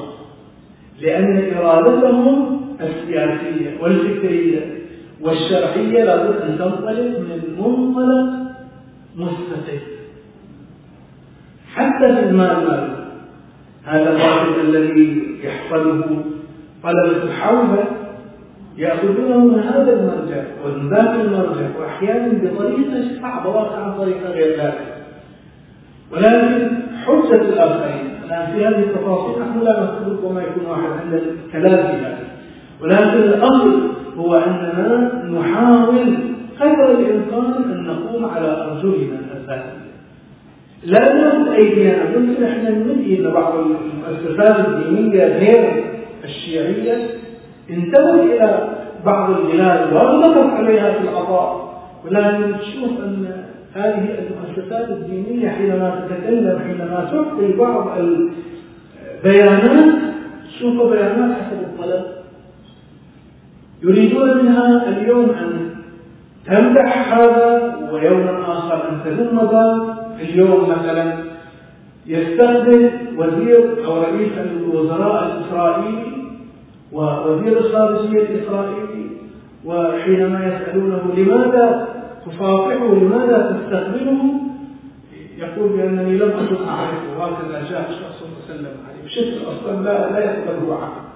لأن 1.03 1.53
إرادتهم 1.57 2.61
السياسية 2.81 3.83
والفكرية 3.83 4.80
والشرعية 5.23 6.05
لابد 6.05 6.41
أن 6.41 6.59
تنطلق 6.59 7.19
من 7.19 7.41
منطلق 7.59 8.41
مستقل. 9.17 9.81
حتى 11.75 12.15
في 12.15 12.21
المال 12.21 12.91
هذا 13.85 14.11
الواحد 14.11 14.59
الذي 14.65 15.39
يحصله 15.43 16.25
طلبة 16.83 17.23
الحوزة 17.23 17.85
يأخذونه 18.77 19.39
من 19.39 19.59
هذا 19.59 19.93
المرجع 19.93 20.43
ومن 20.65 20.91
ذاك 20.91 21.21
المرجع 21.21 21.79
وأحيانا 21.79 22.29
بطريقة 22.29 23.21
صعبة 23.23 23.51
واقعا 23.51 23.97
طريقة 23.99 24.31
غير 24.31 24.61
ذلك. 24.61 24.97
ولكن 26.13 26.77
حجة 27.07 27.41
الآخرين 27.41 28.11
الآن 28.25 28.53
في 28.53 28.67
هذه 28.67 28.79
التفاصيل 28.79 29.43
نحن 29.43 29.61
لا 29.61 29.83
نختلف 29.83 30.25
وما 30.25 30.43
يكون 30.43 30.67
واحد 30.67 30.91
عند 31.03 31.15
الكلام 31.15 31.87
في 31.87 32.17
ولكن 32.83 33.19
الأصل 33.19 34.00
هو 34.19 34.35
أننا 34.35 35.23
نحاول 35.31 36.17
قدر 36.61 36.91
الإمكان 36.91 37.63
أن 37.73 37.87
نقوم 37.87 38.25
على 38.25 38.47
أرجلنا 38.47 39.19
الأساسية. 39.21 39.81
لا 40.85 41.15
نمد 41.15 41.49
أيدينا 41.49 42.05
ممكن 42.19 42.45
إحنا 42.45 42.71
نمد 42.71 42.99
إلى 42.99 43.31
بعض 43.31 43.55
المؤسسات 43.59 44.69
الدينية 44.69 45.25
غير 45.25 45.85
الشيعية. 46.25 47.09
انتبه 47.71 48.15
إلى 48.23 48.69
بعض 49.05 49.31
البلاد 49.31 49.93
وغلقت 49.93 50.51
عليها 50.51 50.93
في 50.93 50.99
العطاء 51.09 51.71
ولكن 52.05 52.59
تشوف 52.59 52.91
أن 53.05 53.27
هذه 53.75 54.19
المؤسسات 54.19 54.89
الدينية 54.89 55.49
حينما 55.49 56.01
تتكلم 56.09 56.59
حينما 56.59 57.09
تعطي 57.13 57.53
بعض 57.53 57.99
البيانات 59.25 59.95
تشوف 60.49 60.91
بيانات 60.93 61.37
حسب 61.37 61.61
الطلب. 61.63 62.05
يريدون 63.83 64.37
منها 64.39 64.89
اليوم 64.89 65.31
أن 65.31 65.71
تمدح 66.47 67.13
هذا 67.13 67.77
ويوما 67.93 68.41
آخر 68.49 68.89
أن 68.89 69.01
تذم 69.05 69.49
ذا. 69.53 69.97
اليوم 70.21 70.69
مثلا 70.69 71.15
يستخدم 72.07 72.91
وزير 73.17 73.87
أو 73.87 74.03
رئيس 74.03 74.33
الوزراء 74.39 75.27
الإسرائيلي 75.27 76.13
ووزير 76.93 77.59
الخارجية 77.59 78.23
الإسرائيلي 78.23 79.11
وحينما 79.65 80.47
يسألونه 80.47 81.15
لماذا 81.17 81.89
تصافحه 82.27 82.95
لماذا 82.95 83.61
تستقبله 83.61 84.41
يقول 85.39 85.69
بأنني 85.69 86.19
لم 86.19 86.31
أكن 86.31 86.69
أعرفه. 86.69 87.19
وهكذا 87.19 87.71
جاء 87.71 87.91
الشخص 87.91 88.23
وسلم 88.23 88.75
عليه 88.89 89.05
بشكل 89.05 89.47
أصلا 89.49 89.83
لا 89.83 90.13
لا 90.13 90.19
يقبله 90.19 90.77
عنه 90.77 91.10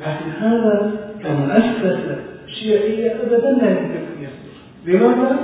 لكن 0.00 0.30
هذا 0.30 0.92
كمؤسسة 1.22 2.18
شيعية 2.46 3.12
أبدا 3.22 3.50
لا 3.50 3.70
يمكن 3.70 3.96
أن 3.96 4.28
لماذا؟ 4.86 5.38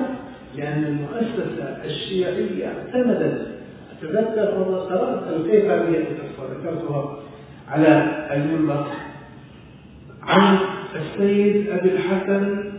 لأن 0.56 0.84
المؤسسة 0.84 1.84
الشيعية 1.84 2.66
اعتمدت 2.66 3.46
أتذكر 3.92 4.44
قرأت 4.90 5.36
الكيفة 5.36 5.74
التي 5.80 6.14
ذكرتها 6.50 7.16
على 7.68 8.26
المنبر 8.30 8.86
عن 10.22 10.58
السيد 10.94 11.70
أبي 11.70 11.90
الحسن 11.92 12.72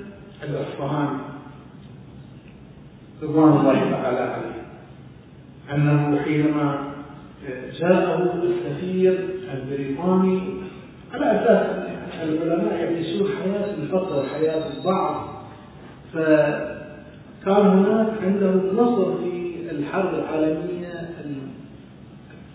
الأصفهاني 0.44 1.20
رضوان 3.24 3.50
الله 3.52 3.92
تعالى 3.92 4.20
عليه 4.20 4.66
أنه 5.74 6.20
حينما 6.24 6.80
جاءه 7.80 8.44
السفير 8.44 9.20
البريطاني 9.54 10.42
على 11.14 11.26
أساس 11.32 11.66
العلماء 12.24 12.74
يعيشون 12.74 13.28
حياة 13.28 13.74
الفقر 13.84 14.24
حياة 14.34 14.64
الضعف 14.78 15.18
فكان 16.14 17.66
هناك 17.68 18.08
عنده 18.24 18.52
نصر 18.74 19.18
في 19.18 19.56
الحرب 19.72 20.14
العالمية 20.14 21.10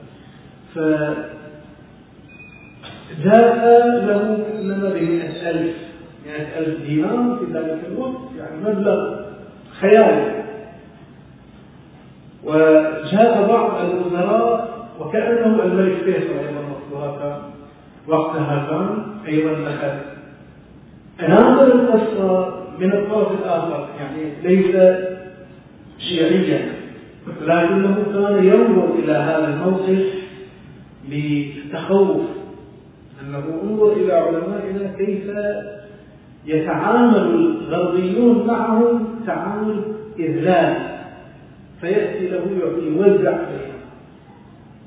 فجاء 3.11 4.05
له 4.07 4.21
إنما 4.61 4.89
بمئة 4.89 5.51
ألف 5.51 5.77
مئة 6.27 6.59
ألف 6.59 6.83
دينار 6.87 7.39
في 7.39 7.45
ذلك 7.59 7.81
الوقت 7.93 8.21
يعني 8.39 8.57
مبلغ 8.61 9.21
خيالي. 9.81 10.34
وجاء 12.47 13.49
بعض 13.49 13.71
الوزراء 13.91 14.75
وكأنه 15.01 15.63
الملك 15.63 15.97
فيصل 16.05 16.33
أيضا 16.39 17.19
كان 17.19 17.37
وقتها 18.09 18.67
كان 18.71 18.89
أيضا 19.27 19.53
دخل 19.53 19.99
ناظر 21.29 21.67
القصة 21.75 22.55
من 22.79 22.93
الطرف 22.93 23.33
الآخر 23.41 23.89
يعني 24.01 24.33
ليس 24.43 24.97
شيعيا 25.99 26.73
لكنه 27.43 27.97
كان 28.13 28.45
ينظر 28.45 28.95
إلى 28.99 29.13
هذا 29.13 29.49
الموقف 29.49 30.07
بتخوف 31.11 32.23
أنه 33.23 33.45
انظر 33.63 33.93
إلى 33.93 34.13
علمائنا 34.13 34.93
كيف 34.99 35.23
يتعامل 36.47 37.17
الغربيون 37.17 38.47
معهم 38.47 39.07
تعامل 39.27 39.83
إذلال. 40.19 40.94
فيأتي 41.85 42.29
له 42.29 42.45
يعطي 42.61 42.87
يوزع 42.87 43.31
عليهم 43.31 43.81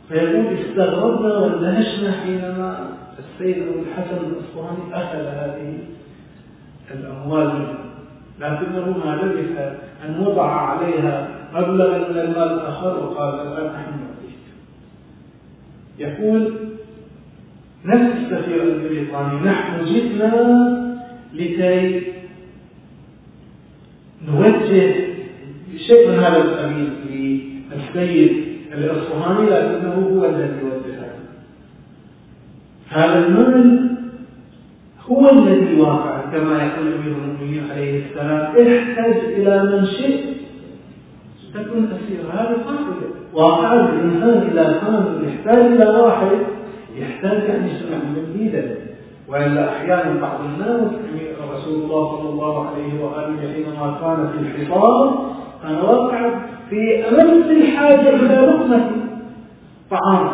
فيقول 0.10 0.57
استغربنا 0.57 1.38
واندهشنا 1.38 2.12
حينما 2.12 2.89
السيد 3.19 3.63
أبو 3.63 3.79
الحسن 3.79 4.17
الأصفهاني 4.17 4.93
أخذ 4.93 5.19
هذه 5.19 5.77
الأموال 6.91 7.47
منه. 7.47 7.77
لكنه 8.39 8.97
ما 9.05 9.15
لبث 9.15 9.57
أن 10.05 10.19
وضع 10.19 10.51
عليها 10.51 11.27
مبلغا 11.53 11.97
من 11.97 12.17
المال 12.17 12.38
الآخر 12.38 12.99
وقال 12.99 13.47
الآن 13.47 13.73
نحن 13.73 13.91
نعطيك. 13.99 14.43
يقول 15.99 16.53
نفس 17.86 18.17
السفير 18.17 18.63
البريطاني. 18.63 19.39
نحن 19.39 19.86
جئنا 19.86 20.88
لكي 21.33 22.13
نوجه 24.27 25.06
شيء 25.77 26.07
من 26.09 26.19
هذا 26.19 26.37
القبيل 26.37 26.89
للسيد 27.71 28.43
الأصفهاني 28.73 29.49
لكنه 29.49 29.93
هو 29.93 30.25
الذي 30.25 30.63
وجهه 30.63 31.09
هذا 32.89 33.27
المال 33.27 33.89
هو 35.09 35.29
الذي 35.29 35.81
واقع 35.81 36.21
كما 36.31 36.63
يقول 36.63 36.93
أمير 36.93 37.15
المؤمنين 37.17 37.63
عليه 37.71 38.05
السلام 38.05 38.41
احتج 38.41 39.17
إلى 39.17 39.63
من 39.63 39.85
شئت. 39.85 40.19
تكون 41.53 41.89
اسير 41.91 42.21
هذا 42.33 42.57
قاعدة. 42.65 43.07
واقع 43.33 43.73
الإنسان 43.73 44.49
إذا 44.51 44.63
كان 44.63 45.23
يحتاج 45.27 45.65
إلى 45.65 45.85
واحد 45.85 46.37
يحتاج 46.97 47.49
أن 47.49 47.67
يسمع 47.67 47.97
من 47.97 48.39
ايده 48.39 48.75
وإلا 49.29 49.69
أحيانا 49.69 50.21
بعض 50.21 50.39
الناس 50.45 50.91
رسول 51.53 51.83
الله 51.83 52.17
صلى 52.17 52.29
الله 52.29 52.67
عليه 52.67 53.03
وآله 53.03 53.53
حينما 53.53 53.97
كان 54.01 54.29
في 54.31 54.61
الحصار 54.61 55.31
كان 55.63 55.75
واقعا 55.75 56.41
في 56.69 57.03
أمس 57.09 57.45
الحاجة 57.51 58.09
إلى 58.09 58.35
لقمه 58.47 58.91
طعام. 59.91 60.29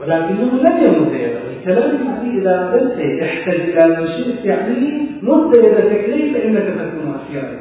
ولكنه 0.00 0.50
لم 0.62 0.84
يمد 0.84 1.12
يده 1.14 1.38
الكلام 1.58 2.06
يعني 2.06 2.38
اذا 2.38 2.70
بدت 2.70 3.20
تحتاج 3.20 3.60
إلى 3.60 3.86
ما 3.88 4.06
شئت 4.06 4.44
يعني 4.44 5.08
مد 5.22 5.54
يدك 5.54 6.04
اليه 6.04 6.32
فإنك 6.32 6.62
تكون 6.62 7.14
اسيرا 7.14 7.60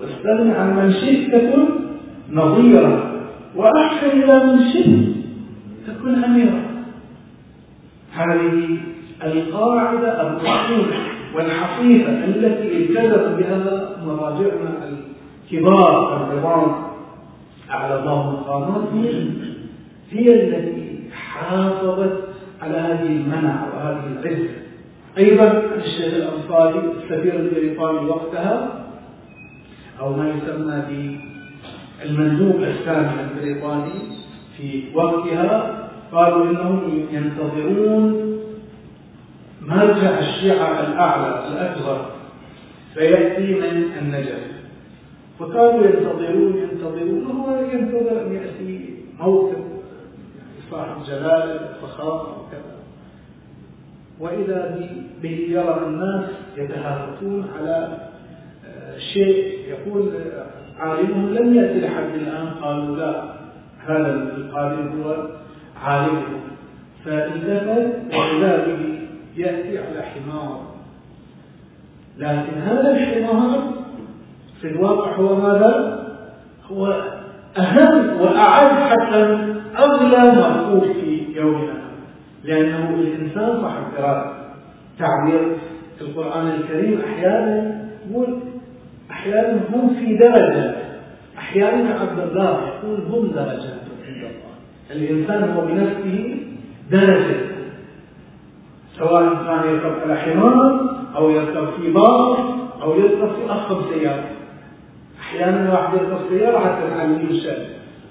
واستغنى 0.00 0.52
عن 0.52 0.76
من 0.76 0.92
شئت 0.92 1.34
تكن 1.34 1.64
نظيرا 2.32 3.12
وأحسن 3.56 4.22
إلى 4.22 4.44
من 4.46 4.58
شئت 4.72 5.08
تكن 5.86 6.24
اميرا. 6.24 6.67
هذه 8.18 8.78
القاعدة 9.24 10.22
الرسول 10.22 10.86
والحقيقة 11.34 12.24
التي 12.24 12.76
التزم 12.76 13.36
بها 13.36 13.96
مراجعنا 14.06 14.90
الكبار 15.44 16.16
العظام 16.16 16.84
أعلى 17.70 18.00
الله 18.00 18.30
مقاماتهم 18.30 19.34
هي 20.10 20.34
التي 20.34 21.00
حافظت 21.12 22.28
على 22.62 22.76
هذه 22.76 23.06
المنع 23.06 23.66
وهذه 23.74 24.02
العزة. 24.22 24.48
أيضا 25.18 25.62
الشيخ 25.76 26.14
الأنصاري 26.14 26.78
السفير 26.78 27.34
البريطاني 27.36 28.08
وقتها 28.08 28.84
أو 30.00 30.16
ما 30.16 30.28
يسمى 30.28 30.82
بالمندوب 32.02 32.62
الثاني 32.62 33.08
البريطاني 33.20 33.92
في 34.56 34.84
وقتها 34.94 35.87
قالوا 36.12 36.44
إنهم 36.44 37.06
ينتظرون 37.10 38.28
مرجع 39.62 40.18
الشيعة 40.18 40.80
الأعلى 40.80 41.48
الأكبر 41.48 42.06
فيأتي 42.94 43.54
من 43.54 43.92
النجف. 44.00 44.42
فكانوا 45.38 45.84
ينتظرون 45.84 46.56
ينتظرون 46.56 47.26
وهو 47.26 47.62
ينتظر 47.72 48.26
أن 48.26 48.32
يأتي 48.32 48.94
موقف 49.20 49.58
صاحب 50.70 51.02
جلال 51.06 51.68
فخامة 51.82 52.22
وكذا. 52.22 52.78
وإذا 54.20 54.78
به 55.22 55.46
يرى 55.48 55.82
الناس 55.86 56.24
يتهافتون 56.56 57.46
على 57.58 57.98
آه، 58.66 58.98
شيء 58.98 59.58
يقول 59.68 60.10
عالمهم 60.78 61.34
لم 61.34 61.54
يأتي 61.54 61.80
لحد 61.80 62.14
الآن 62.14 62.48
قالوا 62.48 62.96
لا 62.96 63.24
هذا 63.86 64.12
القادم 64.36 65.02
هو 65.02 65.37
فالتفت 67.04 68.14
وإذا 68.14 68.66
به 68.66 68.98
يأتي 69.36 69.78
على 69.78 70.02
حمار. 70.02 70.60
لكن 72.18 72.58
هذا 72.66 72.96
الحمار 72.96 73.72
في 74.60 74.68
الواقع 74.68 75.12
هو 75.12 75.36
ماذا؟ 75.36 75.98
هو 76.72 77.02
أهم 77.58 78.20
وأعز 78.20 78.90
حتى 78.90 79.38
أغلى 79.78 80.32
مرفوض 80.32 80.92
في 80.92 81.26
يومنا. 81.36 81.74
لأنه 82.44 82.90
الإنسان 82.90 83.62
صاحب 83.62 83.82
إرادة 83.98 84.32
تعبير 84.98 85.56
القرآن 86.00 86.46
الكريم 86.46 87.00
أحيانا 87.00 87.80
يقول 88.10 88.38
أحيانا 89.10 89.60
هم 89.72 89.94
في 89.94 90.16
درجة 90.16 90.74
أحيانا 91.38 91.94
عبد 92.00 92.18
الله 92.18 92.60
يقول 92.68 93.00
هم 93.10 93.30
درجات 93.30 93.87
الإنسان 94.90 95.50
هو 95.50 95.60
بنفسه 95.60 96.36
درجة 96.90 97.40
سواء 98.98 99.22
كان 99.22 99.70
يركب 99.70 100.00
على 100.02 100.16
حمار 100.16 100.80
أو 101.16 101.30
يركب 101.30 101.68
في 101.80 101.92
باص 101.92 102.38
أو 102.82 102.94
يركب 103.00 103.28
في 103.28 103.52
أخف 103.52 103.94
سيارة. 103.94 104.24
أحيانا 105.20 105.72
واحد 105.72 105.94
يركب 105.94 106.18
سيارة 106.30 106.58
حتى 106.58 106.90
تعلمه 106.90 107.30
الشأن 107.30 107.64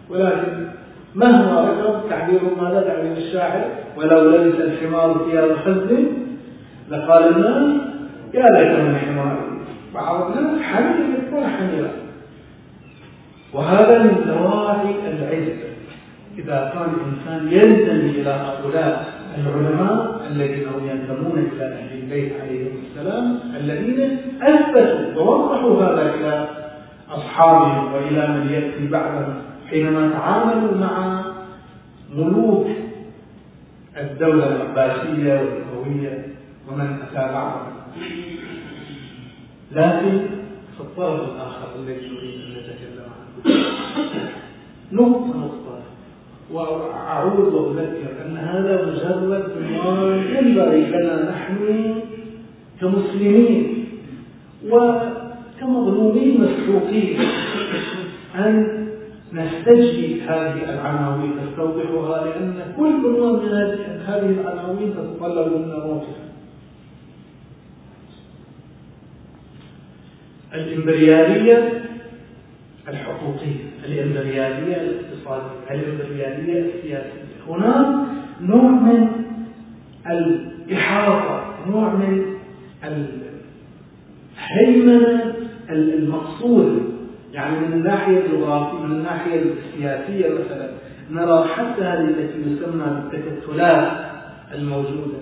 ولكن 0.10 0.68
مهما 1.16 1.62
ركب 1.62 2.10
تعبير 2.10 2.40
ماذا 2.62 2.82
تعبير 2.82 3.18
الشاعر. 3.18 3.66
ولو 3.98 4.30
لبس 4.30 4.56
الحمار 4.60 5.26
ثياب 5.30 5.58
حزن 5.58 6.08
لقال 6.90 7.36
الناس 7.36 7.82
يا 8.34 8.46
ليت 8.50 8.80
من 8.80 8.96
حمار 8.96 9.38
بعض 9.94 10.38
الناس 10.38 10.62
حمير 10.62 11.18
يكون 11.18 11.44
وهذا 13.54 14.04
من 14.04 14.16
دواعي 14.28 14.96
العزة. 15.08 15.67
إذا 16.38 16.72
كان 16.74 16.94
الإنسان 16.94 17.52
ينتمي 17.52 18.10
إلى 18.22 18.30
هؤلاء 18.30 19.18
العلماء 19.38 20.28
الذين 20.32 20.68
هم 20.68 20.90
ينتمون 20.90 21.40
إلى 21.40 21.66
أهل 21.66 22.00
البيت 22.00 22.34
عليهم 22.42 22.72
السلام 22.90 23.40
الذين 23.56 24.18
أثبتوا 24.42 25.22
ووضحوا 25.22 25.84
هذا 25.84 26.16
إلى 26.16 26.50
أصحابهم 27.10 27.94
وإلى 27.94 28.28
من 28.28 28.50
يأتي 28.50 28.88
بعدهم 28.88 29.34
حينما 29.70 30.10
تعاملوا 30.10 30.78
مع 30.78 31.24
ملوك 32.16 32.68
الدولة 33.98 34.56
العباسية 34.56 35.34
والأموية 35.42 36.26
ومن 36.70 36.98
أتى 37.02 37.34
بعدهم. 37.34 37.78
لكن 39.72 40.20
في 40.76 40.82
الطرف 40.82 41.20
الآخر 41.20 41.68
الذي 41.76 41.94
نريد 41.94 42.42
أن 42.42 42.52
نتكلم 42.52 43.08
عنه. 43.14 43.58
نقطة 44.92 45.67
وأعود 46.54 47.54
وأذكر 47.54 48.26
أن 48.26 48.38
هذا 48.38 48.86
مجرد 48.86 49.52
عنوان 49.64 50.24
ينبغي 50.36 50.86
لنا 50.86 51.32
نحن 51.32 51.96
كمسلمين 52.82 53.86
وكما 54.66 55.80
حقوقية 56.48 57.18
أن 58.36 58.88
نستجدي 59.34 60.22
هذه 60.22 60.64
العناوين 60.74 61.32
نستوضحها 61.46 62.26
لأن 62.26 62.54
كل 62.78 63.02
من 63.88 64.02
هذه 64.06 64.30
العناوين 64.42 64.94
تتطلب 64.94 65.48
منا 65.58 65.86
موقفا 65.86 66.28
الإمبريالية 70.54 71.87
الحقوقية 72.88 73.64
الإمبريالية 73.86 74.76
الاقتصادية 74.76 75.72
الإمبريالية 75.72 76.60
السياسية. 76.76 77.28
هناك 77.48 78.08
نوع 78.42 78.72
من 78.72 79.08
الإحاطة 80.10 81.56
نوع 81.70 81.94
من 81.94 82.24
الهيمنة 84.38 85.34
المقصودة 85.70 86.82
يعني 87.34 87.60
من 87.60 87.74
الناحية 87.74 88.18
الجغرافية 88.26 88.80
من 88.80 88.92
الناحية 88.92 89.42
السياسية 89.42 90.30
مثلا. 90.30 90.70
نرى 91.12 91.48
حتى 91.48 91.82
هذه 91.82 92.04
التي 92.04 92.40
يسمى 92.42 93.02
بالتكتلات 93.12 93.92
الموجودة 94.54 95.18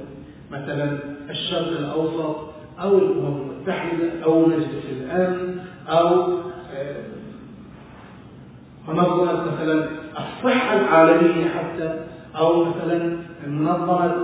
مثلا 0.52 0.98
الشرق 1.30 1.68
الأوسط 1.80 2.36
أو 2.82 2.98
الأمم 2.98 3.38
المتحدة 3.52 4.24
أو 4.24 4.46
مجلس 4.46 4.86
الأمن 4.92 5.58
أو 5.88 6.38
منظمة 8.88 9.34
مثلا 9.34 9.88
الصحة 10.12 10.80
العالمية 10.80 11.46
حتى؟ 11.46 12.00
أو 12.38 12.66
مثلا 12.66 13.18
منظمة 13.48 14.16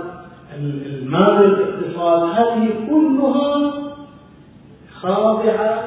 المال 0.56 1.44
الاقتصاد 1.44 2.22
هذه 2.22 2.68
كلها 2.90 3.72
خاضعة 5.00 5.84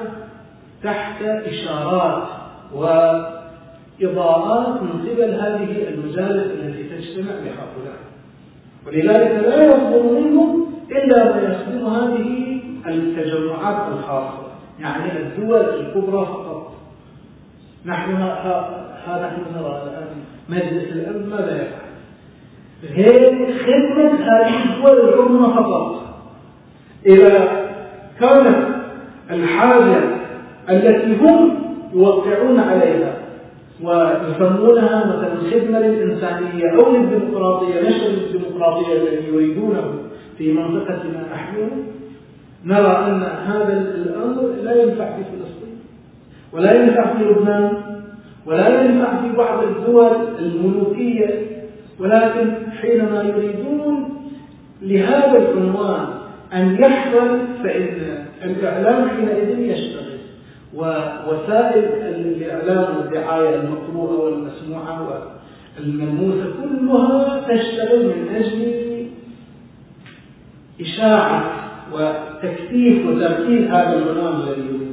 تحت 0.83 1.21
إشارات 1.21 2.27
وإضاءات 2.73 4.81
من 4.81 4.89
قبل 5.01 5.33
هذه 5.33 5.87
المجالس 5.87 6.51
التي 6.51 6.83
تجتمع 6.83 7.31
بهؤلاء. 7.31 7.99
ولذلك 8.87 9.43
لا 9.45 9.65
يصدر 9.65 10.03
منهم 10.03 10.73
إلا 10.91 11.23
ما 11.23 11.41
يخدم 11.41 11.85
هذه 11.87 12.59
التجمعات 12.87 13.87
الخاصة 13.91 14.45
يعني 14.79 15.19
الدول 15.19 15.61
الكبرى 15.61 16.25
فقط. 16.25 16.64
نحن 17.85 18.11
ها 18.11 19.27
نحن 19.27 19.41
نرى 19.55 19.83
الآن 19.83 20.07
مجلس 20.49 20.93
الأمن 20.93 21.29
ماذا 21.29 21.55
يفعل؟ 21.55 21.85
غير 22.83 23.53
خدمة 23.59 24.11
الدول 24.85 25.09
العظمى 25.09 25.53
فقط 25.53 26.05
إذا 27.05 27.47
كانت 28.19 28.67
الحاجة 29.31 29.99
التي 30.69 31.15
هم 31.15 31.57
يوقعون 31.93 32.59
عليها 32.59 33.17
ويسمونها 33.83 35.05
مثلا 35.05 35.37
خدمة 35.51 35.79
للإنسانية 35.79 36.71
أو 36.75 36.95
للديمقراطية 36.95 37.81
نشر 37.81 38.07
الديمقراطية 38.07 38.93
الذي 38.93 39.27
يريدونه 39.27 39.93
في 40.37 40.53
منطقتنا 40.53 41.27
نحن 41.33 41.69
نرى 42.65 43.05
أن 43.07 43.23
هذا 43.23 43.93
الأمر 43.95 44.53
لا 44.63 44.83
ينفع 44.83 45.15
في 45.15 45.23
ولا 46.55 46.73
ينفع 46.73 47.17
في 47.17 47.23
لبنان 47.23 47.73
ولا 48.45 48.81
ينفع 48.83 49.21
في 49.21 49.31
بعض 49.37 49.63
الدول 49.63 50.11
الملوكية 50.39 51.45
ولكن 51.99 52.53
حينما 52.81 53.23
يريدون 53.23 54.09
لهذا 54.81 55.37
العنوان 55.37 56.05
أن 56.53 56.75
يحصل 56.79 57.39
فإن 57.63 58.25
الإعلام 58.43 59.09
حينئذ 59.09 59.59
يشتغل. 59.59 60.15
ووسائل 60.75 61.83
الإعلام 62.03 62.97
والدعاية 62.97 63.55
المقروءة 63.55 64.19
والمسموعة 64.23 65.23
والملموسة 65.79 66.45
كلها 66.61 67.41
تشتغل 67.47 68.05
من 68.05 68.35
أجل 68.35 68.85
إشاعة 70.81 71.51
وتكثيف 71.93 73.05
وتركيز 73.07 73.63
هذا 73.63 73.97
العنوان 73.97 74.35
الذي 74.41 74.84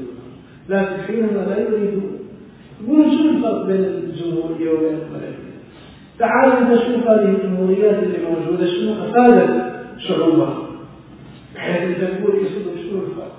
يريدونه 0.72 0.82
لكن 0.82 1.02
حينما 1.06 1.40
لا 1.48 1.60
يريدون 1.60 2.18
يقولون 2.84 3.18
شو 3.18 3.28
الفرق 3.28 3.66
بين 3.66 3.84
الجمهورية 3.84 4.70
وبين 4.72 4.88
الملكية 4.88 5.52
تعال 6.18 6.52
انت 6.52 6.80
شوف 6.80 7.08
هذه 7.08 7.36
الجمهوريات 7.36 8.02
اللي 8.02 8.18
موجودة 8.30 8.66
شنو 8.66 8.92
أفادت 8.92 9.72
شعوبها؟ 9.98 10.58
بحيث 11.54 11.82
انت 11.82 12.10
تقول 12.10 12.36
يصير 12.36 12.88
شنو 12.90 13.00
الفرق؟ 13.00 13.36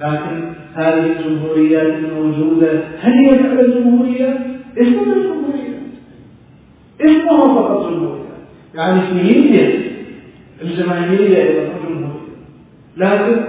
لكن 0.00 0.52
هذه 0.74 1.06
الجمهوريات 1.06 1.86
الموجودة 1.86 2.72
هل 3.00 3.12
هي 3.12 3.38
فعلا 3.38 3.74
جمهورية؟ 3.80 4.60
اسمها 4.78 5.14
جمهورية 5.14 5.80
اسمها 7.00 7.54
فقط 7.54 7.90
جمهورية 7.90 8.20
يعني 8.74 9.00
في 9.00 9.14
ليبيا 9.14 9.80
الجماهيرية 10.62 11.42
إلى 11.42 11.70
جمهورية. 11.88 12.20
لكن 12.96 13.44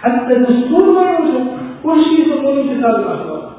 حتى 0.00 0.36
الدستور 0.36 0.92
ما 0.92 1.10
يوجد. 1.10 1.46
شيء 1.84 2.20
يسمونه 2.26 2.62
كتاب 2.62 2.94
الأخلاق 3.00 3.56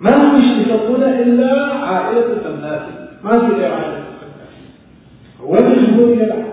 ما 0.00 0.40
شيء 0.40 0.60
يسمونه 0.60 1.06
إلا 1.20 1.64
عائلة 1.74 2.26
الفلاسفة 2.32 3.08
ما 3.24 3.38
في 3.38 3.46
غير 3.54 3.72
عائلة 3.72 3.98
الفلاسفة 3.98 5.42
هو 5.42 5.58
الجمهورية 5.58 6.24
لا 6.24 6.44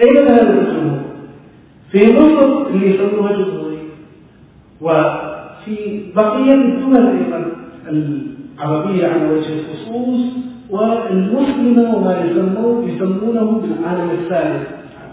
أين 0.00 0.16
هذا 0.28 0.60
الجمهور؟ 0.60 1.02
في 1.92 2.12
مصر 2.12 2.66
اللي 2.66 2.86
يسموها 2.94 3.32
جمهورية 3.32 3.82
وفي 4.80 6.02
بقية 6.16 6.54
الدول 6.54 6.96
أيضا 6.96 7.52
العربية 7.88 9.06
على 9.06 9.30
وجه 9.30 9.48
الخصوص 9.60 10.20
والمسلمة 10.70 11.96
وما 11.96 12.24
يسمون 12.24 12.88
يسمونه 12.88 13.60
بالعالم 13.60 14.10
الثالث 14.10 14.68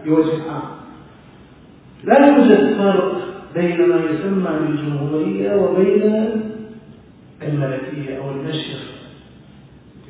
بوجه 0.06 0.52
عام 0.52 0.62
لا 2.04 2.28
يوجد 2.28 2.74
فرق 2.78 3.29
بين 3.56 3.90
ما 3.90 3.96
يسمى 3.96 4.50
بالجمهورية 4.60 5.56
وبين 5.56 6.32
الملكية 7.44 8.18
أو 8.18 8.30
النشر 8.32 8.80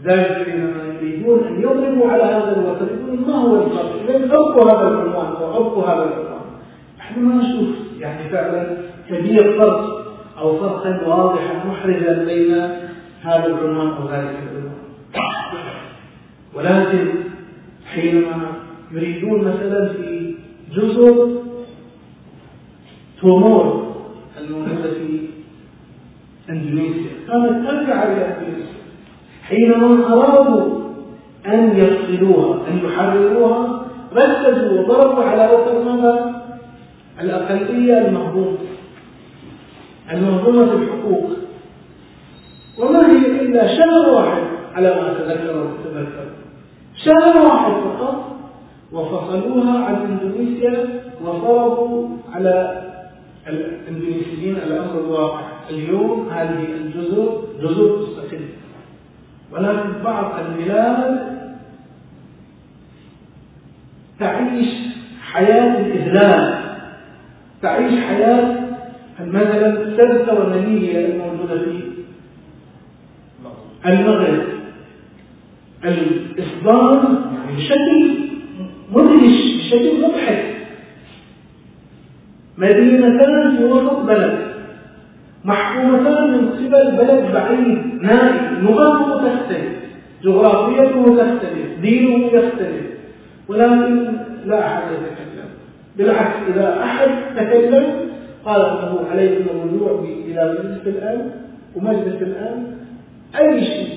لذلك 0.04 0.46
حينما 0.46 0.84
يريدون 1.02 1.44
أن 1.44 1.62
يضربوا 1.62 2.12
على 2.12 2.24
هذا 2.24 2.56
الوتر 2.58 2.86
يقولون 2.94 3.28
ما 3.28 3.36
هو 3.36 3.66
الفرق؟ 3.66 4.10
إذا 4.10 4.26
أبقوا 4.26 4.64
هذا 4.64 4.88
العنوان 4.88 5.26
أو 5.26 5.58
أبقوا 5.58 5.84
هذا 5.84 6.04
العنوان 6.04 6.42
نحن 7.00 7.20
ما 7.20 7.36
نشوف. 7.36 7.76
يعني 8.00 8.30
فعلا 8.30 8.78
كبير 9.10 9.58
فرق 9.58 10.06
أو 10.38 10.58
فرقا 10.58 11.08
واضحا 11.08 11.66
محرجا 11.68 12.24
بين 12.26 12.54
هذا 13.22 13.46
العنوان 13.46 13.88
أو 13.88 14.10
ذلك 14.10 14.36
العنوان. 14.44 14.80
ولكن 16.54 17.08
حينما 17.86 18.52
يريدون 18.92 19.40
مثلا 19.42 19.94
في 19.94 20.36
جزر 20.76 21.28
تومور 23.22 23.94
الموجودة 24.40 24.92
في 24.92 25.20
إندونيسيا. 26.50 27.12
كانت 27.28 27.68
ترجع 27.68 28.04
إلى 28.04 28.26
إندونيسيا. 28.26 28.80
حينما 29.44 30.14
أرادوا 30.14 30.80
أن 31.46 31.78
يفصلوها 31.78 32.68
أن 32.68 32.78
يحرروها 32.86 33.86
ركزوا 34.14 34.80
وضربوا 34.80 35.24
على 35.24 35.50
وتر 35.54 35.84
ماذا؟ 35.84 36.44
الأقلية 37.22 38.08
المهضومة 38.08 38.58
المهضومة 40.12 40.74
الحقوق. 40.74 41.30
وما 42.80 43.12
هي 43.12 43.42
إلا 43.42 43.68
شهر 43.78 44.10
واحد 44.16 44.44
على 44.76 44.90
ما 44.90 45.12
أتذكر 45.12 45.58
وتتذكر. 45.58 46.26
شهر 47.06 47.46
واحد 47.46 47.72
فقط 47.72 48.38
وفصلوها 48.92 49.86
عن 49.86 49.96
إندونيسيا 49.96 51.02
وفرضوا 51.26 52.08
على 52.34 52.89
الإندونيسيين 53.50 54.56
الأمر 54.56 55.00
الواقع 55.00 55.42
اليوم 55.70 56.30
هذه 56.30 56.66
الجزر 56.82 57.42
جزر 57.62 58.06
تستقل 58.06 58.40
ولكن 59.52 59.90
بعض 60.04 60.40
البلاد 60.46 61.30
تعيش 64.20 64.68
حياة 65.22 65.80
الإذلال. 65.86 66.60
تعيش 67.62 68.00
حياة 68.04 68.60
مثلا 69.20 69.82
السلسة 69.84 70.34
والنمية 70.40 71.06
الموجودة 71.06 71.60
في 71.60 71.82
المغرب. 73.86 74.44
الإصدار 75.86 77.22
يعني 77.34 77.58
بشكل 77.58 78.20
مدهش 78.92 79.56
بشكل 79.58 80.02
مضحك. 80.02 80.59
مدينتان 82.60 83.58
في 83.58 83.64
وسط 83.64 84.00
بلد. 84.00 84.40
محكومتان 85.46 86.32
من 86.32 86.50
قبل 86.50 86.98
بلد 86.98 87.34
بعيد 87.34 87.78
نائي 88.02 88.62
لغته 88.62 89.18
تختلف 89.18 89.74
جغرافيته 90.24 91.04
تختلف 91.18 91.80
دينه 91.82 92.26
يختلف. 92.26 92.86
ولكن 93.48 94.18
لا 94.46 94.68
أحد 94.68 94.82
يتكلم. 94.92 95.50
بالعكس 95.98 96.36
إذا 96.54 96.84
أحد 96.84 97.10
تكلم 97.36 97.86
قال 98.46 98.62
انه 98.62 99.00
عليكم 99.12 99.46
الرجوع 99.50 100.06
إلى 100.26 100.58
مجلس 100.60 100.88
الامن 100.88 101.32
ومجلس 101.76 102.22
الامن 102.22 102.64
أي 103.40 103.66
شيء 103.66 103.90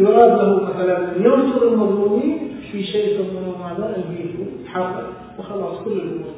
يراد 0.00 0.30
له 0.38 0.62
مثلا 0.62 0.98
ينصر 1.16 1.68
المظلومين 1.72 2.38
في 2.72 2.82
شيء 2.82 3.14
يسمونه 3.14 3.54
ماذا؟ 3.58 3.96
الفيتو 3.96 4.44
حقق 4.66 5.12
وخلاص 5.38 5.78
كل 5.84 5.92
الأمور 5.92 6.36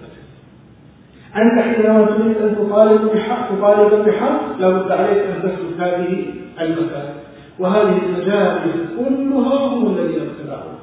أنت 1.36 1.60
حينما 1.60 2.04
تريد 2.04 2.36
أن 2.36 2.56
تطالب 2.56 3.10
بحق 3.14 3.48
تطالب 3.56 4.04
بحق 4.04 4.58
لابد 4.60 4.92
عليك 4.92 5.18
أن 5.18 5.42
تسلك 5.42 5.80
هذه 5.80 6.24
المسائل. 6.60 7.14
وهذه 7.58 7.98
المجالس 8.06 8.76
كلها 8.98 9.56
هم 9.56 9.86
الذين 9.86 10.28
ابتدعوها 10.28 10.78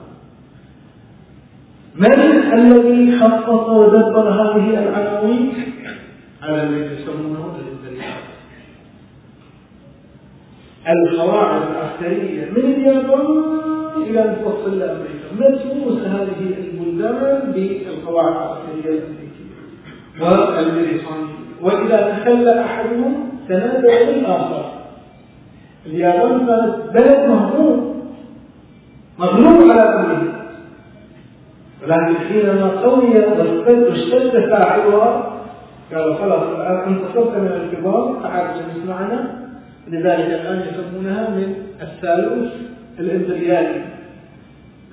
من 1.95 2.13
الذي 2.53 3.19
خطط 3.19 3.69
ودبر 3.69 4.29
هذه 4.29 4.83
العناوين؟ 4.83 5.53
على 6.43 6.63
الذي 6.63 7.01
يسمونه 7.01 7.55
القواعد 10.87 11.61
العسكرية 11.71 12.49
من 12.51 12.57
اليابان 12.57 13.43
إلى 13.97 14.23
ان 14.23 14.35
توصل 14.43 14.79
لامريكا 14.79 15.27
مدروس 15.39 15.99
هذه 15.99 16.55
البلدان 16.57 17.51
بالقواعد 17.51 18.35
العسكرية 18.35 18.97
الأمريكية. 18.97 19.34
والبريطانيه 20.21 21.35
وإذا 21.61 22.17
تخلى 22.17 22.61
أحدهم 22.61 23.29
تنازع 23.49 24.01
للاخر 24.09 24.71
اليابان 25.85 26.47
كانت 26.47 26.75
بلد 26.93 27.29
مهزوم 27.29 27.95
مغلوب 29.19 29.71
على 29.71 29.81
أمريكا. 29.81 30.45
ولكن 31.83 32.15
حينما 32.15 32.69
قوي 32.81 33.19
واشتد 33.67 34.49
فاعلها 34.49 35.31
قالوا 35.93 36.15
خلاص 36.15 36.43
الآن 36.43 36.93
انتصرت 36.93 37.37
من 37.37 37.47
الكبار 37.47 38.19
تعال 38.23 38.45
اجلس 38.47 38.85
معنا. 38.87 39.45
لذلك 39.87 40.25
الآن 40.25 40.61
يسمونها 40.69 41.29
من 41.29 41.55
الثالوث 41.81 42.51
الامبريالي 42.99 43.85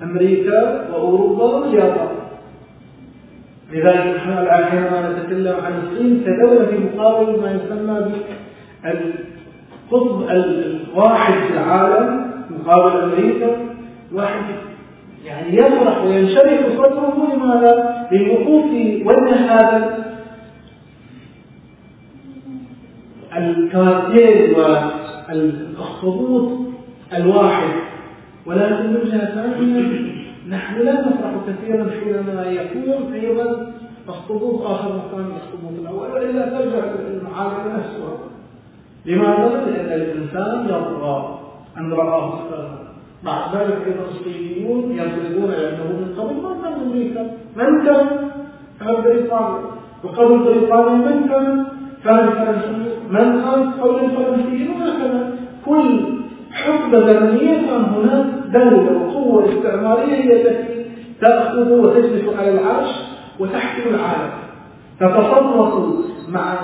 أمريكا 0.03 0.89
وأوروبا 0.91 1.43
واليابان. 1.43 2.22
لذلك 3.73 4.15
نحن 4.15 4.29
الان 4.31 4.65
حينما 4.65 5.09
نتكلم 5.17 5.55
عن 5.65 5.73
الصين 5.83 6.23
كدوله 6.25 6.65
في 6.65 6.77
مقابل 6.77 7.41
ما 7.41 7.51
يسمى 7.51 8.11
بالقطب 9.91 10.29
الواحد 10.31 11.33
في 11.33 11.53
العالم 11.53 12.31
مقابل 12.49 13.01
أمريكا 13.01 13.47
واحد 14.13 14.41
يعني 15.25 15.57
يفرح 15.57 16.03
وينشرح 16.03 16.59
صدره 16.77 17.33
لماذا؟ 17.33 18.07
للوقوف 18.11 18.63
في 18.63 19.03
وجه 19.05 19.35
هذا 19.35 20.03
الكارتيل 23.37 24.55
والأخطبوط 25.29 26.51
الواحد 27.13 27.69
ولكن 28.45 28.83
من 28.93 28.99
جهة 29.11 29.25
ثانية 29.35 30.22
نحن 30.49 30.79
لا 30.79 30.93
نفرح 31.01 31.33
كثيرا 31.47 31.89
حينما 31.89 32.45
يكون 32.45 33.13
أيضا 33.13 33.73
أخطبوط 34.07 34.61
آخر 34.61 34.89
مكان 34.89 35.25
الأخطبوط 35.25 35.79
الأول 35.79 36.11
وإلا 36.11 36.45
ترجع 36.45 36.83
المعاملة 37.07 37.77
نفسها. 37.77 38.17
لماذا؟ 39.05 39.65
لأن 39.65 40.01
الإنسان 40.01 40.69
يرضى 40.69 41.39
أن 41.77 41.93
رآه 41.93 42.39
مع 43.23 43.53
ذلك 43.53 43.77
أيضا 43.87 44.05
الصينيون 44.11 44.91
ينظرون 44.91 45.53
إلى 45.53 45.69
انه 45.69 45.83
من 45.83 46.15
قبل 46.19 46.35
ما 46.35 46.61
كان 46.63 46.73
أمريكا 46.81 47.21
من 47.55 47.85
كان؟ 47.85 48.07
كان 48.79 49.03
بريطانيا 49.03 49.61
وقبل 50.03 50.37
بريطانيا 50.37 51.09
من 51.09 51.27
كان؟ 51.29 51.65
كان 52.03 52.19
الفرنسيون 52.19 52.83
من 53.09 53.41
كان؟ 53.41 53.71
قبل 53.71 54.05
الفرنسيين 54.05 54.71
وهكذا. 54.71 55.37
كل 55.65 56.22
زمنيه 56.91 57.55
كان 57.67 57.83
هناك 57.83 58.25
دولة 58.53 58.91
وقوة 58.97 59.49
استعمارية 59.53 60.13
هي 60.15 60.41
التي 60.41 60.85
تأخذ 61.21 61.71
وتجلس 61.71 62.23
على 62.39 62.49
العرش 62.49 62.89
وتحكم 63.39 63.89
العالم. 63.89 64.31
تتصرف 64.99 65.73
مع 66.29 66.55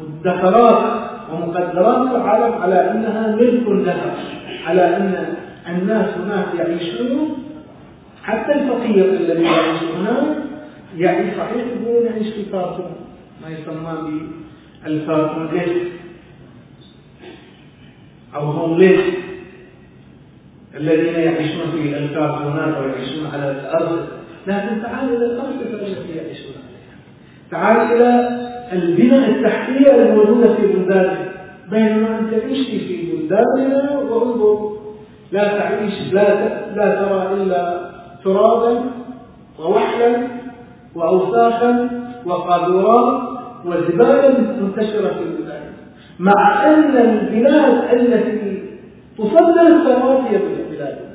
مدخرات 0.00 0.82
ومقدرات 1.32 2.14
العالم 2.16 2.54
على 2.62 2.90
أنها 2.90 3.36
ملك 3.36 3.68
لها 3.68 4.14
على 4.66 4.96
أن 4.96 5.34
الناس 5.68 6.08
هناك 6.24 6.46
يعيشون. 6.58 7.36
حتى 8.22 8.52
الفقير 8.52 9.04
الذي 9.04 9.42
يعيش 9.42 9.82
هناك 9.98 10.36
يعني 10.96 11.30
صحيح 11.38 11.64
يقولون 11.82 12.06
يعيش 12.06 12.26
في 12.34 12.44
كارتون 12.52 12.90
ما 13.42 13.48
يسمى 13.48 14.20
ليس 15.52 15.72
أو 18.34 18.40
هومليس 18.40 19.00
الذين 20.76 21.14
يعيشون 21.14 21.70
في 21.72 21.98
الكارتونات 21.98 22.78
ويعيشون 22.78 23.26
على 23.32 23.50
الأرض. 23.50 24.06
لكن 24.46 24.82
تعال 24.82 25.08
إلى 25.16 25.26
الأرض 25.26 25.60
التي 25.60 26.16
يعيشون 26.16 26.52
عليها. 26.62 26.96
تعال 27.50 27.92
إلى 27.96 28.38
البنى 28.72 29.26
التحتية 29.28 29.90
الموجودة 30.02 30.54
في 30.54 30.66
بلدانك 30.66 31.32
بينما 31.70 32.18
أنت 32.18 32.30
تعيش 32.34 32.66
في 32.68 33.12
بلداننا 33.12 33.98
وانظر 33.98 34.72
لا 35.32 35.58
تعيش 35.58 36.12
لا 36.12 36.48
لا 36.76 37.02
ترى 37.04 37.42
إلا 37.42 37.90
ترابا 38.24 38.84
ووحلا 39.58 40.28
واوساخا 40.94 41.90
وقاذورات 42.26 43.22
وزبالا 43.64 44.38
منتشرة 44.60 45.08
في 45.08 45.24
مع 46.18 46.66
أن 46.66 46.96
البلاد 46.96 47.84
التي 47.92 48.62
تصدر 49.18 49.66
الثروات 49.66 50.20
هي 50.20 50.38
بلادنا 50.70 51.12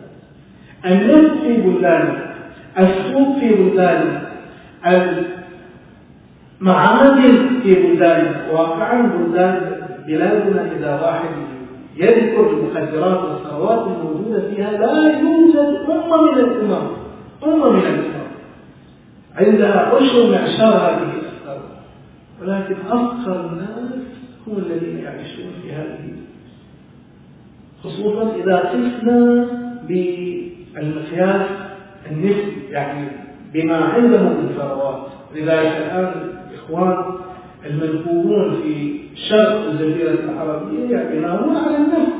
النفط 0.85 1.37
في 1.43 1.61
بلداننا 1.61 2.35
السوق 2.79 3.39
في 3.39 3.53
بلداننا 3.55 4.21
المعادن 6.61 7.59
في 7.63 7.75
بلداننا 7.75 8.51
واقعا 8.51 9.01
بلدان 9.01 9.61
بلادنا 10.07 10.71
إذا 10.77 11.01
واحد 11.01 11.29
يذكر 11.97 12.49
المخدرات 12.49 13.19
والثروات 13.23 13.87
الموجودة 13.87 14.49
فيها 14.49 14.71
لا 14.71 15.19
يوجد 15.19 15.77
أمة 15.89 16.21
من 16.31 16.39
الأمم 16.39 16.87
أمة 17.43 17.69
من 17.69 17.79
الأمم. 17.79 18.27
عندها 19.35 19.97
أشر 19.97 20.31
معشار 20.31 20.73
هذه 20.73 21.11
الثروات 21.15 21.77
ولكن 22.41 22.75
أفقر 22.89 23.49
الناس 23.49 23.93
هم 24.47 24.57
الذين 24.57 24.97
يعيشون 24.97 25.51
في 25.61 25.71
هذه 25.73 26.13
خصوصا 27.83 28.35
إذا 28.35 28.57
قسنا 28.57 29.47
بالمقياس 29.87 31.47
النسبي 32.11 32.53
يعني 32.69 33.07
بما 33.53 33.75
عندهم 33.75 34.43
من 34.43 34.49
ثروات. 34.57 35.07
لذلك 35.35 35.77
الآن 35.77 36.13
الإخوان 36.51 37.05
المنفوذون 37.65 38.61
في 38.63 38.99
شرق 39.29 39.69
الجزيرة 39.69 40.19
العربية 40.23 40.95
يعتمدون 40.95 41.55
على 41.57 41.77
النفط. 41.77 42.13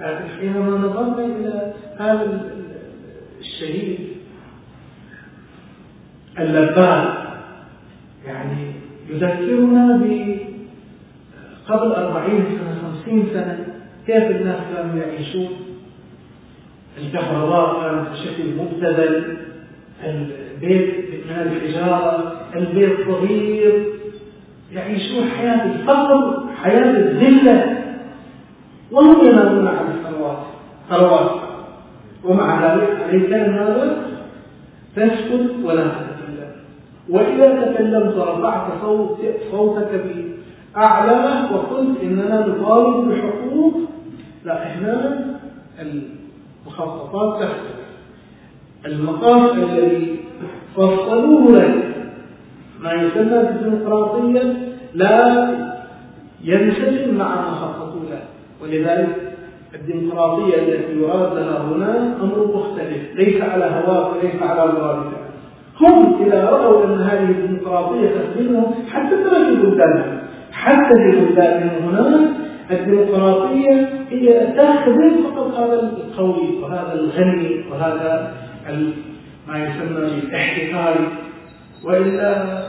لكن 0.00 0.24
حينما 0.40 0.78
نظرنا 0.78 1.24
إلى 1.26 1.72
هذا 1.98 2.50
الشهيد 3.40 3.98
اللبان 6.38 7.14
يعني 8.26 8.72
يذكرنا 9.10 9.96
ب 9.96 10.36
قبل 11.68 11.92
أربعين 11.92 12.44
سنة 12.44 12.78
خمسين 12.82 13.26
سنة 13.32 13.66
كيف 14.06 14.30
الناس 14.30 14.60
كانوا 14.74 14.96
يعيشون؟ 14.96 15.48
الكهرباء 16.98 17.82
كانت 17.82 18.08
بشكل 18.08 18.54
مبتذل 18.58 19.36
البيت 20.04 20.94
من 21.26 21.36
الحجارة 21.36 22.32
البيت 22.56 22.96
صغير 23.08 23.86
يعيشون 24.72 25.28
حياة 25.28 25.66
الفقر 25.66 26.44
حياة 26.62 26.90
الذلة. 26.90 27.78
وهم 28.90 29.26
ينامون 29.26 29.66
على 29.66 29.88
الثروات. 29.88 30.38
ثروات. 30.90 31.30
ومع 32.24 32.74
ذلك 32.74 33.02
عليك 33.02 33.30
ماذا؟ 33.30 33.96
تسكت 34.96 35.50
ولا 35.64 35.84
تتكلم. 35.84 36.52
وإذا 37.08 37.72
تكلمت 37.72 38.16
رفعت 38.16 38.82
صوت 38.82 39.18
صوتك 39.50 40.04
بأعلى 40.74 41.48
وقلت 41.54 42.00
إننا 42.02 42.46
نطالب 42.46 43.08
بحقوق 43.08 43.74
لا 44.44 44.62
إحنا 44.66 45.24
المخططات 45.80 47.42
تختلف 47.42 47.82
المقام 48.86 49.62
الذي 49.62 50.16
فصلوه 50.76 51.52
لك 51.52 51.84
ما 52.80 52.92
يسمى 52.92 53.38
بالديمقراطية 53.42 54.54
لا 54.94 55.48
ينسجم 56.44 57.14
مع 57.18 57.34
ما 57.34 57.50
خططوا 57.50 58.00
له 58.10 58.22
ولذلك 58.62 59.32
الديمقراطية 59.74 60.54
التي 60.54 60.98
يراد 60.98 61.32
لها 61.38 61.58
هنا 61.58 62.16
أمر 62.22 62.46
مختلف 62.54 63.14
ليس 63.16 63.42
على 63.42 63.64
هواك 63.64 64.12
وليس 64.16 64.42
على 64.42 64.72
مرادك 64.72 65.12
هم 65.80 66.22
إذا 66.26 66.50
رأوا 66.50 66.84
أن 66.84 67.00
هذه 67.00 67.30
الديمقراطية 67.30 68.08
تخدمهم 68.08 68.74
حتى 68.90 69.16
في 69.16 69.56
بلدانهم 69.62 70.18
حتى 70.62 70.94
في 70.94 71.10
بلدانهم 71.10 71.88
هناك 71.88 72.30
الديمقراطية 72.70 73.88
هي 74.10 74.46
تخدم 74.56 75.22
فقط 75.24 75.54
هذا 75.54 75.74
القوي 75.74 76.58
وهذا 76.62 76.94
الغني 76.94 77.64
وهذا 77.70 78.34
ما 79.48 79.58
يسمى 79.58 80.20
بالاحتكار 80.20 81.08
وإلا 81.84 82.62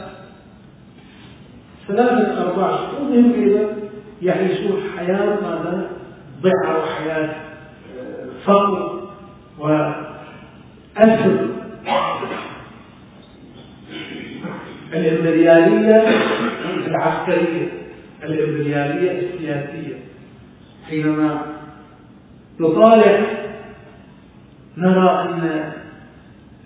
ثلاثة 1.88 2.42
أرباع 2.42 2.78
شهورهم 2.78 3.34
أيضا 3.34 3.70
يعيشون 4.22 4.82
حياة 4.98 5.26
ماذا؟ 5.26 5.90
ضعة 6.42 6.84
وحياة 6.84 7.36
آه، 8.00 8.26
فقر 8.46 9.02
وأسر 9.60 11.48
الإمبريالية 14.94 16.04
العسكرية. 16.88 17.83
الإمبريالية 18.24 19.12
السياسية. 19.20 19.96
حينما 20.90 21.42
نطالع 22.60 23.26
نرى 24.78 25.10
أن 25.10 25.72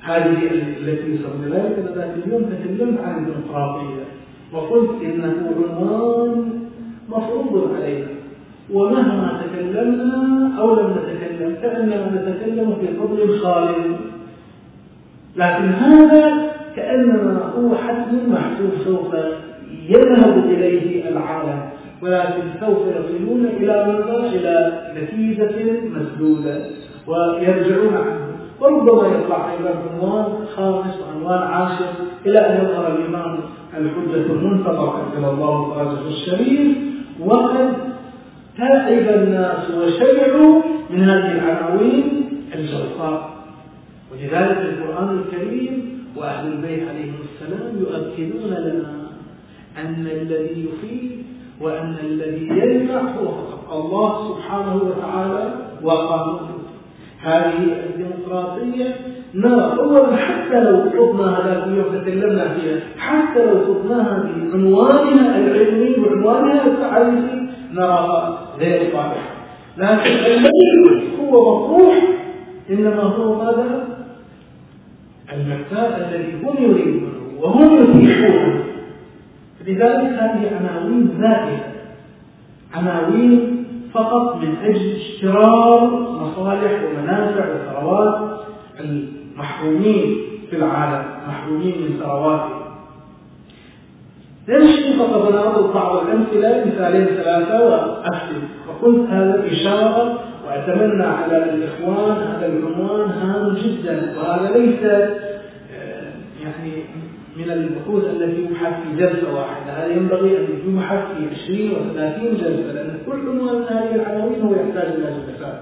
هذه 0.01 0.37
التي 0.81 1.19
صرنا 1.23 1.55
ذلك 1.55 1.91
ذات 1.95 2.13
اليوم 2.25 2.43
تكلمت 2.43 2.99
عن 2.99 3.17
الديمقراطية. 3.17 4.03
وقلت 4.53 5.03
إنه 5.03 5.51
عنوان 5.69 6.59
مفروض 7.09 7.75
علينا. 7.75 8.07
ومهما 8.73 9.41
تكلمنا 9.43 10.51
أو 10.59 10.79
لم 10.79 10.91
نتكلم 10.91 11.55
كأننا 11.61 12.11
نتكلم 12.15 12.75
في 12.81 12.87
فضل 12.87 13.39
خالد. 13.39 13.97
لكن 15.35 15.69
هذا 15.69 16.51
كأنما 16.75 17.53
هو 17.57 17.75
حتم 17.75 18.31
محسوب 18.33 18.71
سوف 18.85 19.15
يذهب 19.89 20.43
إليه 20.49 21.09
العالم 21.09 21.69
ولكن 22.01 22.41
سوف 22.59 22.77
يصلون 22.87 23.45
إلى 23.45 23.85
ماذا؟ 23.85 24.29
إلى 24.33 24.81
نتيجة 25.01 25.81
مسدودة 25.95 26.65
ويرجعون 27.07 27.93
عنه 27.93 28.27
وربما 28.61 29.07
يطلع 29.07 29.51
أيضا 29.51 29.69
عنوان 29.93 30.45
خامس 30.55 30.93
وعنوان 31.01 31.47
عاشر 31.47 31.85
إلى 32.25 32.39
أن 32.39 32.65
يظهر 32.65 32.95
الإمام 32.95 33.39
الحجة 33.77 34.33
المنتظر 34.33 35.01
أجل 35.13 35.25
الله 35.25 35.73
فرجه 35.73 36.07
الشريف 36.07 36.77
وقد 37.19 37.73
تعب 38.57 39.07
الناس 39.23 39.71
وشبعوا 39.71 40.61
من 40.89 41.03
هذه 41.03 41.31
العناوين 41.31 42.23
الجرفاء 42.55 43.29
ولذلك 44.11 44.57
القرآن 44.57 45.19
الكريم 45.19 45.97
وأهل 46.15 46.47
البيت 46.47 46.87
عليهم 46.89 47.15
السلام 47.33 47.77
يؤكدون 47.79 48.51
لنا 48.51 49.06
أن 49.77 50.07
الذي 50.07 50.65
يفيد 50.69 51.11
وأن 51.61 51.95
الذي 52.03 52.47
يجمع 52.47 53.01
هو 53.01 53.33
الله 53.81 54.27
سبحانه 54.35 54.75
وتعالى 54.75 55.53
وقانونه 55.83 56.49
هذه 57.21 57.63
الديمقراطية 57.85 58.95
نرى 59.33 59.77
أولا 59.79 60.15
حتى 60.15 60.63
لو 60.63 60.77
خضنا 60.89 61.39
هذا 61.39 61.65
اليوم 61.65 61.85
تكلمنا 62.01 62.53
فيها 62.53 62.79
حتى 62.97 63.45
لو 63.45 63.65
خضناها 63.65 64.29
بعنوانها 64.51 65.37
العلمي 65.37 65.95
وعنوانها 65.99 66.67
التعريفي 66.67 67.47
نراها 67.73 68.39
غير 68.59 68.91
صالحة 68.91 69.37
لكن 69.77 70.11
الذي 70.11 71.09
هو 71.21 71.59
مطروح 71.65 71.95
إنما 72.69 73.01
هو 73.03 73.35
ماذا؟ 73.45 73.87
المكتاب 75.33 76.07
الذي 76.11 76.33
هم 76.43 76.55
يريدونه 76.63 77.07
وهم 77.41 77.83
يتيحونه 77.83 78.63
لذلك 79.67 80.13
هذه 80.19 80.51
عناوين 80.59 81.09
زائدة 81.21 81.63
عناوين 82.75 83.63
فقط 83.93 84.35
من 84.35 84.55
أجل 84.63 84.95
اشترار 84.95 85.89
مصالح 86.21 86.81
ومنافع 86.83 87.45
وثروات 87.53 88.39
المحرومين 88.79 90.15
في 90.49 90.55
العالم 90.55 91.05
محرومين 91.27 91.75
من 91.81 91.99
ثرواتهم 91.99 92.57
نمشي 94.49 94.93
فقط 94.99 95.27
أنا 95.27 95.47
أضرب 95.47 95.73
بعض 95.73 95.97
الأمثلة 95.97 96.65
مثالين 96.65 97.05
ثلاثة 97.05 97.65
وأختم 97.65 98.41
وقلت 98.69 99.09
هذا 99.09 99.43
إشارة 99.51 100.19
وأتمنى 100.47 101.03
على 101.03 101.37
الإخوان 101.43 102.17
هذا 102.17 102.47
العنوان 102.47 103.09
هام 103.09 103.55
جدا. 103.55 104.13
وهذا 104.17 104.57
ليس 104.57 104.79
يعني 106.57 106.83
من 107.37 107.51
البحوث 107.51 108.03
التي 108.03 108.41
يبحث 108.41 108.73
في 108.83 108.97
جلسة 108.97 109.35
واحدة 109.35 109.71
هذا 109.71 109.93
ينبغي 109.93 110.37
أن 110.37 110.47
يبحث 110.67 110.99
في 111.17 111.43
20 111.43 111.69
و30 111.69 112.41
جلسة 112.41 112.73
لأن 112.73 112.97
كل 113.05 113.17
من 113.17 113.63
هذه 113.69 113.95
العناوين 113.95 114.41
هو 114.41 114.53
يحتاج 114.55 114.91
إلى 114.91 115.15
جلسات. 115.27 115.61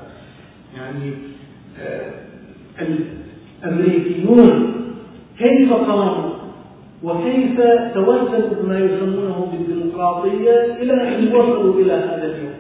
يعني 0.77 1.13
آه، 1.79 2.11
الأمريكيون 3.63 4.73
كيف 5.37 5.73
قاموا 5.73 6.29
وكيف 7.03 7.61
توسلوا 7.93 8.63
بما 8.63 8.79
يسمونه 8.79 9.51
بالديمقراطية 9.51 10.75
إلى 10.81 10.93
أن 10.93 11.35
وصلوا 11.35 11.81
إلى 11.81 11.93
هذا 11.93 12.25
اليوم؟ 12.25 12.53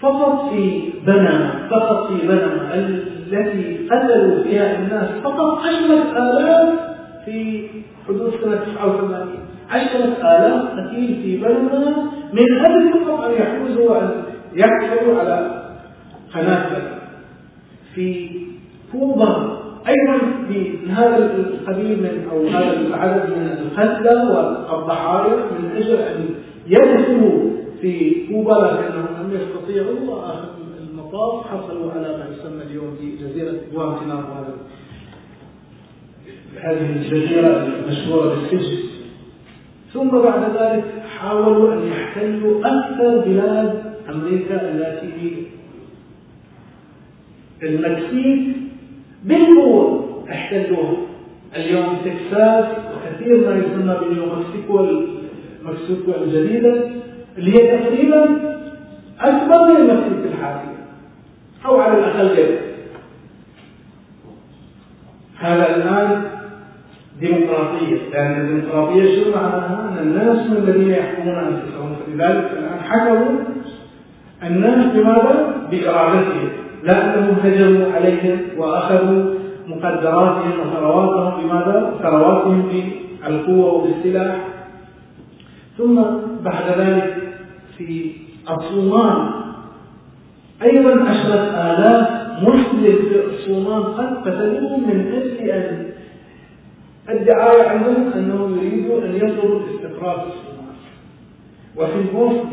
فقط 0.00 0.50
في 0.50 0.92
بنما 1.06 1.68
فقط 1.70 2.08
في 2.08 2.26
بنما 2.26 2.74
التي 2.74 3.88
قتلوا 3.88 4.42
فيها 4.42 4.78
الناس 4.78 5.10
فقط 5.22 5.58
عشرة 5.58 6.18
آلاف 6.18 6.93
في 7.24 7.66
حدود 8.08 8.32
سنة 8.42 8.56
89 8.56 9.28
عشرة 9.70 10.04
آلاف 10.20 10.62
قتيل 10.78 11.22
في 11.22 11.36
بنما 11.36 12.10
من 12.32 12.64
أجل 12.64 13.04
فقط 13.06 13.24
أن 13.24 13.32
يحوزوا 13.32 13.90
وأن 13.90 14.10
يحصلوا 14.54 15.18
على 15.20 15.64
قناة 16.34 16.98
في 17.94 18.30
كوبا 18.92 19.58
أيضا 19.88 20.26
من 20.50 20.90
هذا 20.90 21.16
القبيل 21.36 22.02
من 22.02 22.28
أو 22.32 22.46
هذا 22.46 22.80
العدد 22.80 23.30
من 23.36 23.58
القتلى 23.62 24.14
والضحايا 24.70 25.36
من 25.36 25.70
أجل 25.76 25.94
أن 25.96 26.28
يدخلوا 26.66 27.50
في 27.80 28.26
كوبا 28.28 28.52
لكنهم 28.52 29.06
لم 29.22 29.40
يستطيعوا 29.40 30.10
وآخر 30.10 30.48
المطاف 30.80 31.46
حصلوا 31.46 31.92
على 31.92 32.08
ما 32.08 32.26
يسمى 32.32 32.62
اليوم 32.62 32.96
بجزيرة 33.00 33.54
غوانتنامو 33.74 34.22
هذه 36.62 36.96
الجزيرة 36.96 37.66
المشهورة 37.66 38.28
بالسجن 38.34 38.78
ثم 39.92 40.08
بعد 40.08 40.42
ذلك 40.56 40.84
حاولوا 41.18 41.74
أن 41.74 41.88
يحتلوا 41.88 42.60
أكثر 42.64 43.18
بلاد 43.18 43.82
أمريكا 44.10 44.70
التي 44.70 45.46
المكسيك 47.62 48.56
بالقوة 49.24 50.24
احتلوها. 50.30 50.96
اليوم 51.56 51.96
تكساس 52.04 52.64
وكثير 52.66 53.48
ما 53.48 53.56
يسمى 53.56 53.96
باليوم 54.00 54.28
مكسيكو 54.38 55.02
مكسيكو 55.64 56.12
الجديدة 56.24 56.90
اللي 57.38 57.54
هي 57.54 57.78
تقريبا 57.78 58.24
أكبر 59.20 59.68
من 59.68 59.76
المكسيك 59.76 60.32
الحالية 60.32 60.74
أو 61.66 61.80
على 61.80 61.98
الأقل 61.98 62.58
هذا 65.38 65.76
الآن 65.76 66.22
ديمقراطية 67.20 67.96
لأن 68.12 68.40
الديمقراطية 68.40 69.24
شو 69.24 69.30
معناها؟ 69.30 69.88
أن 69.92 69.98
الناس 70.06 70.50
من 70.50 70.56
الذين 70.56 70.90
يحكمون 70.90 71.34
أنفسهم 71.34 71.96
فلذلك 72.06 72.50
الآن 72.58 72.80
حكموا 72.80 73.38
الناس 74.42 74.86
بماذا؟ 74.96 75.66
بإرادتهم 75.70 76.48
لأنهم 76.82 77.36
هجموا 77.44 77.92
عليهم 77.92 78.38
وأخذوا 78.58 79.34
مقدراتهم 79.66 80.52
وثرواتهم 80.60 81.42
بماذا؟ 81.42 81.94
ثرواتهم 82.02 82.68
بالقوة 83.26 83.72
وبالسلاح 83.74 84.36
ثم 85.78 86.02
بعد 86.44 86.78
ذلك 86.78 87.16
في 87.78 88.12
الصومال 88.50 89.28
أيضا 90.62 91.04
عشرة 91.04 91.40
آلاف 91.40 92.08
مسلم 92.42 92.96
في 93.08 93.24
الصومال 93.34 93.84
قد 93.84 94.16
قتلوهم 94.28 94.88
من 94.88 95.12
أجل 95.12 95.50
أن 95.50 95.93
الدعاية 97.10 97.62
عندهم 97.62 98.12
أنهم 98.16 98.56
يريدوا 98.58 99.04
أن 99.04 99.16
يطلبوا 99.16 99.58
الاستقرار 99.58 100.20
في 100.20 100.26
الصومال 100.26 100.74
وفي 101.76 101.98
البوسنة 102.08 102.50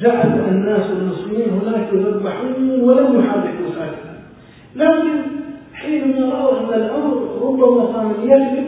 جعل 0.00 0.48
الناس 0.48 0.90
المسلمين 0.90 1.48
هناك 1.50 1.88
يذبحون 1.92 2.80
ولم 2.80 3.18
يحركوا 3.20 3.74
ساكنا 3.74 4.12
لكن 4.76 5.22
حينما 5.74 6.34
رأوا 6.34 6.58
أن 6.60 6.74
الأمر 6.80 7.26
ربما 7.42 7.92
صار 7.92 8.14
يجب 8.22 8.64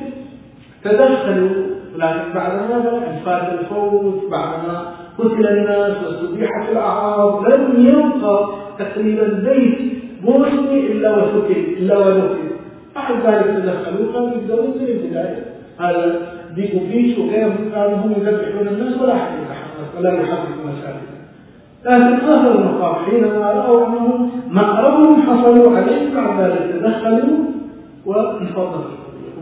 تدخلوا 0.84 1.64
لكن 1.96 2.32
بعد 2.34 2.52
ماذا؟ 2.52 3.06
انفات 3.10 3.58
الفوز 3.60 4.14
بعدما 4.30 4.92
قتل 5.18 5.46
الناس 5.46 5.96
واستبيحت 6.04 6.68
الأعراض 6.72 7.46
لم 7.52 7.86
يبقى 7.86 8.48
تقريبا 8.78 9.24
بيت 9.28 9.78
بوسني 10.24 10.92
إلا 10.92 11.16
وسكت 11.16 11.56
إلا 11.78 11.98
ودفن 11.98 12.53
بعد 12.94 13.14
ذلك 13.26 13.46
تدخلوا 13.46 14.12
كانوا 14.12 14.30
يقدرون 14.30 14.74
زي 14.78 14.92
البداية. 14.92 15.44
هذا 15.80 16.20
ديكو 16.54 16.78
بيش 16.78 17.18
وغيرهم 17.18 17.70
كانوا 17.74 17.96
هم 17.96 18.12
يذبحون 18.12 18.68
الناس 18.68 19.00
ولا 19.00 19.12
أحد 19.12 19.32
يتحرك 19.32 19.98
ولا 19.98 20.12
يحرك 20.12 20.48
مساجد 20.64 21.14
لكن 21.84 22.28
اخر 22.28 22.54
المقام 22.54 22.94
حينما 22.94 23.50
رأوا 23.50 23.86
أنهم 23.86 24.30
مأربهم 24.50 25.22
حصلوا 25.22 25.76
عليه 25.76 26.14
بعد 26.14 26.40
ذلك 26.40 26.70
تدخلوا 26.72 27.36
وانفضوا 28.06 28.84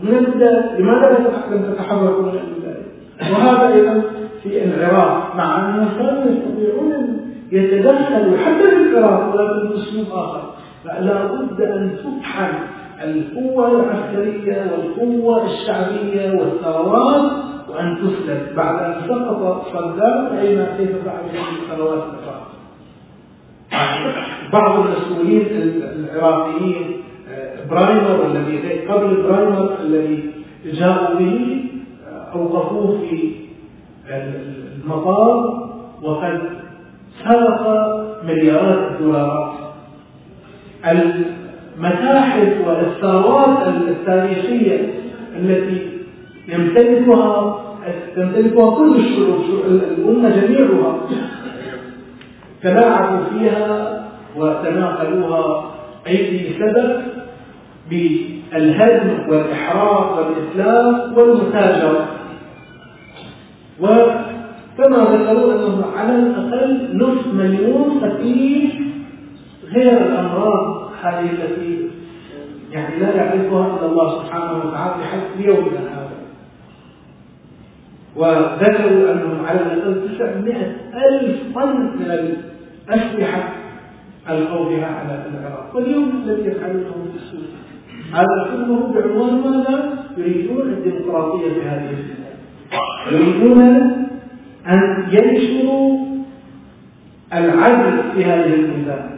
من 0.03 0.17
البداية 0.17 0.77
لماذا 0.79 1.17
لم 1.51 1.73
تتحركوا 1.73 2.21
من 2.21 2.29
البداية؟ 2.29 2.83
وهذا 3.31 3.73
أيضا 3.73 4.01
في 4.43 4.63
العراق 4.63 5.35
مع 5.35 5.59
انهم 5.59 5.87
كانوا 5.99 6.23
يستطيعون 6.31 6.91
أن 6.91 7.19
يتدخلوا 7.51 8.37
حتى 8.37 8.69
في 8.69 8.97
العراق 8.97 9.35
ولكن 9.35 9.69
باسلوب 9.69 10.07
آخر. 10.11 10.41
فلا 10.83 11.25
بد 11.25 11.61
أن 11.61 11.95
تطحن 11.97 12.53
القوة 13.03 13.71
العسكرية 13.71 14.71
والقوة 14.71 15.45
الشعبية 15.45 16.31
والثروات 16.31 17.31
وأن 17.69 17.97
تسلب 17.97 18.55
بعد 18.55 18.83
أن 18.83 19.01
سقط 19.07 19.67
صدام 19.73 20.27
رأينا 20.27 20.77
كيف 20.77 20.91
فعل 21.05 21.25
الثروات 21.61 22.03
العراق 22.03 22.47
بعض 24.53 24.85
المسؤولين 24.85 25.47
العراقيين 25.81 27.01
برايمر 27.69 28.25
الذي 28.25 28.79
قبل 28.87 29.23
برايمر 29.23 29.79
الذي 29.81 30.31
جاءوا 30.65 31.19
به 31.19 31.65
أوقفوه 32.35 32.99
في 33.09 33.31
المطار 34.09 35.63
وقد 36.01 36.41
سرق 37.23 37.61
مليارات 38.23 38.91
الدولارات. 38.91 39.53
المتاحف 41.77 42.67
والثروات 42.67 43.67
التاريخية 43.67 44.93
التي 45.39 45.87
يمتلكها 46.47 47.59
تمتلكها 48.15 48.75
كل 48.75 48.95
الشعوب 48.95 49.41
الأمة 49.97 50.29
جميعها. 50.29 50.97
تلاعبوا 52.63 53.23
فيها 53.33 54.03
وتناقلوها. 54.37 55.71
أيدي 56.07 56.53
سبب؟ 56.59 57.01
بالهدم 57.89 59.29
والإحراق 59.29 60.17
والإسلام 60.17 61.17
والمتاجرة. 61.17 62.07
وكما 63.81 64.97
ذكروا 64.97 65.53
أنه 65.53 65.85
على 65.97 66.15
الأقل 66.15 66.97
نصف 66.97 67.33
مليون 67.33 67.99
قتيل 68.03 68.91
غير 69.73 69.97
الأمراض. 69.97 70.82
هذه 71.03 71.29
التي 71.31 71.89
يعني 72.71 72.99
لا 72.99 73.15
يعرفها 73.15 73.77
إلا 73.77 73.85
الله 73.85 74.23
سبحانه 74.23 74.57
وتعالى 74.57 75.05
حتى 75.05 75.39
يومنا 75.39 75.79
هذا. 75.79 76.09
وذكروا 78.15 79.11
أنهم 79.11 79.45
على 79.45 79.59
الأقل 79.59 80.17
900 80.17 80.55
ألف 80.93 81.55
طن 81.55 81.79
من 81.99 82.37
الأسلحة 82.89 83.49
ألقوا 84.29 84.69
بها 84.69 84.85
على 84.85 85.25
العراق. 85.33 85.75
واليوم 85.75 86.23
الذي 86.23 86.47
يفعلونه 86.47 87.05
في 87.11 87.17
السورية 87.23 87.63
هذا 88.13 88.51
كله 88.51 88.93
بعنوان 88.93 89.33
ماذا؟ 89.35 90.03
يريدون 90.17 90.61
الديمقراطية 90.61 91.53
في 91.53 91.61
هذه 91.61 91.89
البلاد 91.89 92.33
يريدون 93.11 93.59
أن 94.67 95.07
ينشروا 95.11 95.99
العدل 97.33 98.11
في 98.13 98.25
هذه 98.25 98.53
البلدان 98.53 99.12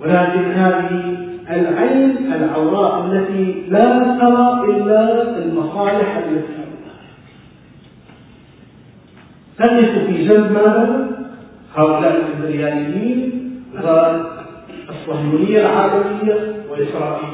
ولكن 0.00 0.52
هذه 0.52 1.16
العين 1.50 2.32
العوراء 2.32 3.06
التي 3.06 3.64
لا 3.68 4.16
ترى 4.20 4.76
إلا 4.76 5.22
المصالح 5.38 6.16
التي 6.16 6.64
تقف 9.58 10.06
في 10.06 10.28
جنب 10.28 10.52
ماذا؟ 10.52 11.08
هؤلاء 11.76 12.16
الإمبرياليين 12.16 13.32
والصهيونية 13.74 15.60
العالمية 15.60 16.34
وإسرائيل 16.70 17.28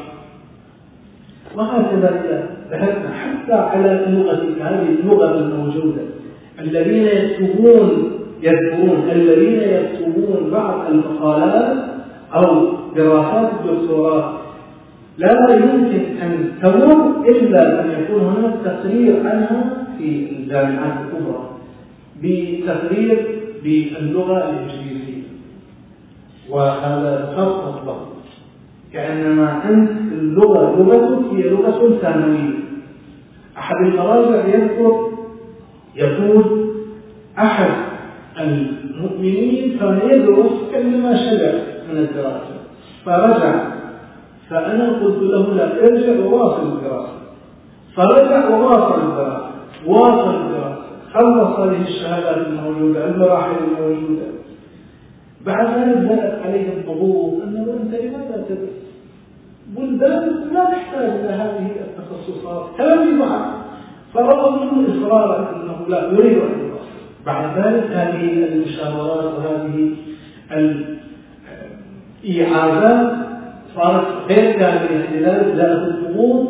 وهكذا 1.56 2.22
ذهبنا 2.70 3.14
حتى 3.14 3.52
على 3.52 4.04
اللغة 4.06 4.42
هذه 4.60 4.86
اللغة 5.02 5.38
الموجودة 5.38 6.02
الذين 6.60 7.06
يكتبون 7.06 8.12
يذكرون 8.42 9.08
الذين 9.12 9.60
يكتبون 9.60 10.50
بعض 10.50 10.90
المقالات 10.90 11.89
أو 12.34 12.72
دراسات 12.96 13.50
الدكتوراه. 13.60 14.40
لا 15.18 15.54
يمكن 15.54 16.16
أن 16.22 16.52
تمر 16.62 17.24
إلا 17.28 17.84
أن 17.84 18.02
يكون 18.02 18.22
هناك 18.22 18.54
تقرير 18.64 19.20
عنها 19.26 19.86
في 19.98 20.30
الجامعات 20.30 20.92
الكبرى 21.00 21.50
بتقرير 22.22 23.26
باللغة 23.64 24.36
الإنجليزية. 24.50 25.22
وهذا 26.50 27.34
خط 27.36 27.64
مطلق 27.68 28.08
كأنما 28.92 29.68
أنت 29.70 30.12
اللغة 30.12 30.76
لغتك 30.78 31.32
هي 31.34 31.50
لغة 31.50 31.98
ثانوية. 32.02 32.54
أحد 33.58 33.76
المراجع 33.86 34.46
يذكر 34.46 35.10
يقول 35.96 36.44
أحد 37.38 37.70
المؤمنين 38.40 39.78
كان 39.80 40.00
يدرس 40.10 40.52
كأنما 40.72 41.16
شبع 41.16 41.69
من 41.92 41.98
الدراسة 41.98 42.60
فرجع 43.04 43.54
فأنا 44.50 44.92
قلت 44.92 45.22
له 45.22 45.54
لا 45.54 45.86
ارجع 45.86 46.24
وواصل 46.24 46.62
الدراسة 46.62 47.12
فرجع 47.96 48.48
وواصل 48.48 49.00
الدراسة 49.00 49.50
واصل 49.86 50.34
الدراسة 50.34 50.80
خلص 51.14 51.58
هذه 51.58 51.82
الشهادات 51.82 52.46
الموجودة؟ 52.46 53.04
المراحل 53.04 53.54
الموجودة؟ 53.64 54.26
بعد 55.46 55.78
ذلك 55.78 55.96
بدأت 55.96 56.42
عليه 56.46 56.72
الضغوط 56.72 57.42
أنه 57.42 57.78
أنت 57.82 57.94
لماذا 57.94 58.44
تدرس؟ 58.48 58.80
بلدان 59.66 60.48
لا 60.52 60.64
تحتاج 60.64 61.10
إلى 61.10 61.28
هذه 61.28 61.70
التخصصات. 61.80 62.66
كلامي 62.76 63.12
معه 63.12 63.64
فرأى 64.14 64.50
منه 64.50 64.88
إصرارا 64.88 65.56
أنه 65.56 65.88
لا 65.88 66.12
يريد 66.12 66.38
أن 66.38 66.60
يدرس. 66.60 66.88
بعد 67.26 67.58
ذلك 67.58 67.84
هذه 67.84 68.44
المشاورات 68.44 69.24
وهذه 69.24 69.94
الإيعازات 72.24 73.12
صارت 73.76 74.06
غير 74.28 74.52
كاملة 74.52 75.06
لذلك 75.14 75.56
جاءت 75.56 75.88
الضغوط 75.88 76.48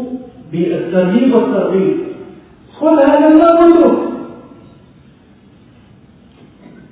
بالترهيب 0.53 1.35
والترغيب 1.35 1.97
خذ 2.81 2.99
هذا 2.99 3.29
ما 3.29 3.53
واترك 3.53 3.99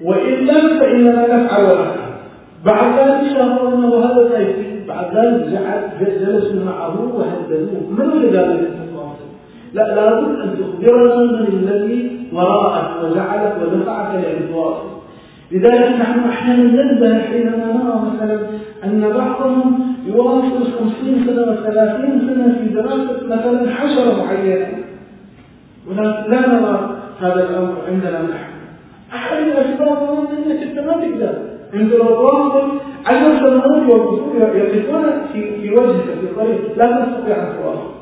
وإلا 0.05 0.79
فإننا 0.81 1.37
نفعل 1.37 1.64
ولك 1.64 1.95
بعد 2.64 2.99
ذلك 2.99 3.33
شهروا 3.33 3.74
أنه 3.74 3.97
هذا 4.05 4.29
سيفي. 4.37 4.87
بعد 4.89 5.16
ذلك 5.16 6.20
جلسوا 6.20 6.64
معه 6.64 7.14
وهددوه. 7.14 7.91
من 7.91 8.01
اللي 8.01 8.39
قال 8.39 8.62
لك 8.62 8.79
لا 9.72 9.95
لابد 9.95 10.41
أن 10.41 10.59
تخبرنا 10.59 11.16
من 11.16 11.47
الذي 11.47 12.18
وراءك 12.33 13.05
وجعلك 13.05 13.57
ودفعك 13.62 14.24
تواصل 14.53 14.97
لذلك 15.53 15.96
نحن 16.01 16.20
أحيانا 16.28 16.82
ننبه 16.82 17.18
حينما 17.18 17.57
نرى 17.57 18.12
مثلا 18.14 18.40
أن 18.84 19.12
بعضهم 19.16 19.94
يواصل 20.07 20.64
خمسين 20.78 21.26
سنة 21.26 21.42
وثلاثين 21.53 22.20
سنة 22.20 22.59
في 22.59 22.68
دراسة 22.74 23.26
مثلا 23.26 23.74
حشرة 23.74 24.24
معينة. 24.24 24.68
لا 26.28 26.40
نرى 26.49 26.96
هذا 27.20 27.51
الأمر 27.51 27.74
عندنا 27.88 28.22
نحن. 28.22 28.53
أحد 29.14 29.36
الأسباب 29.36 29.88
هو 29.99 30.22
أنك 30.22 30.62
أنت 30.62 30.78
ما 30.78 30.92
تقدر 30.92 31.34
لو 31.74 32.07
تواصل 32.07 32.68
عشر 33.07 33.38
سنوات 33.38 33.88
يقفون 34.55 35.05
في 35.32 35.61
في 35.61 35.70
وجهك 35.74 36.05
في 36.20 36.26
طريق 36.36 36.78
لا 36.78 37.05
تستطيع 37.05 37.36
أن 37.36 37.53
تواصل 37.62 37.99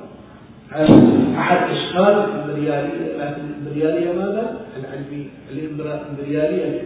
أحد 1.39 1.59
أشكال 1.71 2.25
الإمبريالية 2.25 3.17
لكن 3.19 3.43
الإمبريالية 3.51 4.13
ماذا؟ 4.13 4.57
العلمية 4.77 5.27
الإمبريالية 5.53 6.83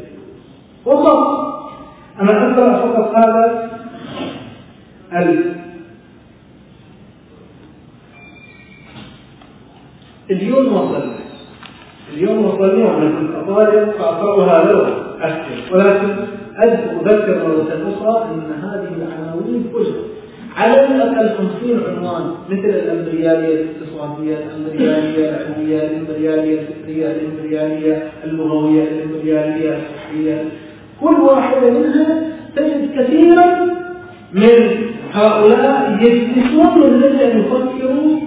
والله. 0.85 1.51
أنا 2.21 2.53
أقرأ 2.53 2.73
فقط 2.87 3.15
هذا 3.15 3.71
ال. 5.13 5.55
اليوم 10.31 10.73
وصلنا. 10.77 11.15
اليوم 12.15 12.45
وصلنا 12.45 12.85
وأنا 12.85 13.11
كنت 13.21 13.35
أطالب 13.37 13.91
فأقرأها 13.91 14.65
له 14.73 14.89
أكثر 15.21 15.75
ولكن 15.75 16.09
أذكر 16.63 17.49
مرة 17.49 17.93
أخرى 17.93 18.25
أن 18.25 18.53
هذه 18.63 18.89
العناوين 18.97 19.71
كلها. 19.73 20.03
على 20.57 20.87
الأقل 20.87 21.37
50 21.37 21.81
عنوان 21.89 22.35
مثل 22.51 22.69
الإمبريالية 22.69 23.63
الاقتصادية، 23.63 24.37
الإمبريالية 24.37 25.31
العلمية، 25.31 25.83
الإمبريالية 25.83 26.61
الفكرية، 26.61 27.07
الإمبريالية 27.07 28.11
اللغوية، 28.25 28.83
الإمبريالية 28.83 29.79
الصحية، 29.79 30.45
كل 31.01 31.21
واحدة 31.21 31.71
منها 31.71 32.23
تجد 32.57 32.91
كثيرا 32.99 33.47
من 34.33 34.57
هؤلاء 35.13 35.99
يجلسون 36.01 36.83
أن 37.21 37.39
يفكروا 37.39 38.21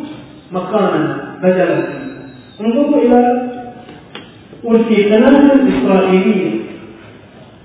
مقاما 0.51 1.17
بدلا. 1.43 1.84
انظروا 2.61 3.01
إلى 3.01 3.49
كلام 5.09 5.51
الإسرائيلية 5.51 6.59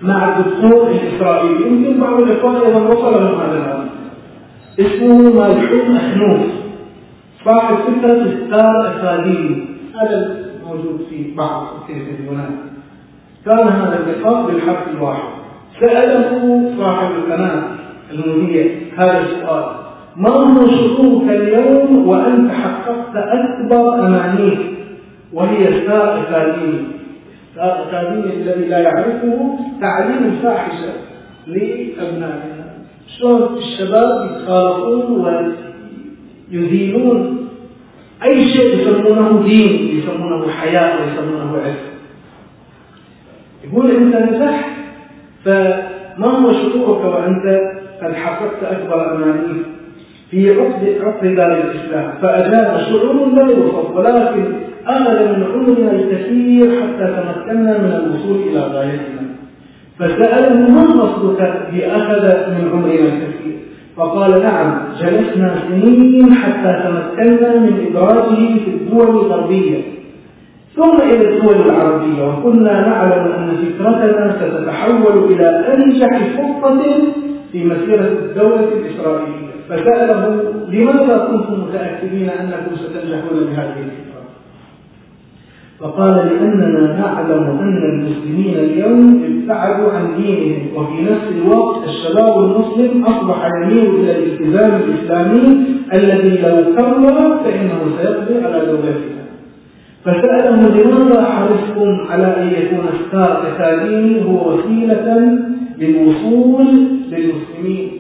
مع 0.03 0.39
الدكتور 0.39 0.91
الإسرائيلي 0.91 1.67
يمكن 1.67 2.01
بعض 2.01 2.21
الإخوان 2.21 2.55
إذا 2.57 2.89
وصل 2.89 3.13
لهم 3.13 3.41
هذا 3.41 3.89
اسمه 4.81 5.23
مالحون 5.23 5.97
أخنوف 5.97 6.41
صاحب 7.45 7.77
فكرة 7.77 8.47
ستار 8.47 8.87
أكاديمي 8.87 9.67
هذا 10.01 10.37
موجود 10.67 11.01
في 11.11 11.35
بعض 11.35 11.67
التلفزيونات. 11.77 12.51
كان 13.49 13.69
هذا 13.69 13.97
اللقاء 14.07 14.47
بالحرف 14.47 14.89
الواحد. 14.97 15.29
سأله 15.81 16.31
صاحب 16.79 17.11
القناة 17.17 17.63
المذيع 18.13 18.67
هذا 18.97 19.21
السؤال 19.21 19.65
ما 20.17 20.31
هو 20.31 20.67
شعورك 20.69 21.29
اليوم 21.31 22.09
وأنت 22.09 22.51
حققت 22.53 23.17
أكبر 23.17 23.95
أمانيك 24.07 24.59
وهي 25.33 25.81
ستار 25.81 26.21
أكاديمي 26.21 26.85
ستار 27.53 27.75
أكاديمي 27.89 28.35
الذي 28.37 28.65
لا 28.65 28.79
يعرفه 28.79 29.59
تعليم 29.81 30.25
الفاحشة 30.25 30.93
لأبنائنا. 31.47 32.65
شلون 33.19 33.57
الشباب 33.59 34.31
يتخالطون 34.31 35.25
ويزيلون 36.53 37.49
أي 38.25 38.49
شيء 38.53 38.79
يسمونه 38.79 39.43
دين 39.43 39.99
يسمونه 39.99 40.49
حياة 40.49 40.97
ويسمونه 41.01 41.59
عز 41.65 41.88
يقول 43.73 43.91
أنت 43.91 44.17
نجحت 44.17 44.71
فما 45.45 46.27
هو 46.27 46.53
شعورك 46.53 47.05
وأنت؟ 47.05 47.61
قد 48.03 48.15
حققت 48.15 48.63
أكبر 48.63 49.15
أمانيك 49.15 49.67
في 50.31 50.51
عقد 50.51 50.97
عقد 51.01 51.35
دار 51.35 51.53
الإسلام. 51.53 52.13
فأجاب 52.23 52.81
شعور 52.89 53.35
لا 53.35 53.43
يوصف 53.43 53.97
ولكن 53.97 54.45
أخذ 54.87 55.29
من 55.29 55.45
عمرنا 55.53 55.93
الكثير 55.93 56.71
حتى 56.71 57.07
تمكنا 57.07 57.79
من 57.79 57.93
الوصول 57.93 58.37
إلى 58.49 58.61
غايتنا. 58.61 59.23
فسأله 59.99 60.71
ما 60.71 61.03
قصدك 61.03 61.53
بأخذ 61.73 62.25
من 62.51 62.71
عمرنا 62.73 63.09
الكثير؟ 63.09 63.59
فقال 63.97 64.43
نعم 64.43 64.79
جلسنا 65.01 65.55
سنين 65.69 66.35
حتى 66.35 66.83
تمكنا 66.85 67.59
من 67.61 67.87
إدراجه 67.91 68.59
في 68.65 68.71
الدول 68.71 69.09
الغربية. 69.09 69.81
ثم 70.79 71.01
إلى 71.01 71.29
الدول 71.29 71.57
العربية 71.67 72.23
وكنا 72.29 72.89
نعلم 72.89 73.33
أن 73.33 73.57
فكرتنا 73.57 74.37
ستتحول 74.39 75.33
إلى 75.33 75.75
أنجح 75.75 76.21
خطة 76.37 76.83
في 77.53 77.65
مسيرة 77.65 78.09
الدولة 78.25 78.69
الإسرائيلية. 78.79 79.49
فسأله 79.69 80.43
لماذا 80.69 81.29
كنتم 81.31 81.63
متأكدين 81.63 82.29
أنكم 82.31 82.77
ستنجحون 82.77 83.39
بهذه 83.51 83.79
الفكرة؟ 83.79 84.23
فقال 85.81 86.15
لأننا 86.17 86.97
نعلم 86.99 87.59
أن 87.61 87.77
المسلمين 87.93 88.55
اليوم 88.59 89.23
ابتعدوا 89.25 89.93
عن 89.93 90.23
دينهم 90.23 90.77
وفي 90.77 91.03
نفس 91.03 91.27
الوقت 91.43 91.89
الشباب 91.89 92.39
المسلم 92.39 93.05
أصبح 93.05 93.47
يميل 93.63 93.87
إلى 93.95 94.19
الالتزام 94.19 94.81
الإسلامي 94.81 95.65
الذي 95.93 96.43
لو 96.43 96.75
كرر 96.77 97.39
فإنه 97.45 97.81
سيقضي 97.99 98.45
على 98.45 98.67
دولتنا. 98.67 99.28
فسألهم 100.05 100.67
لماذا 100.67 101.25
حرصتم 101.25 102.07
على 102.11 102.27
أن 102.27 102.49
يكون 102.49 102.87
ستار 103.09 103.43
أكاديمي 103.49 104.25
هو 104.25 104.55
وسيلة 104.55 105.39
للوصول 105.79 106.67
للمسلمين؟ 107.13 107.91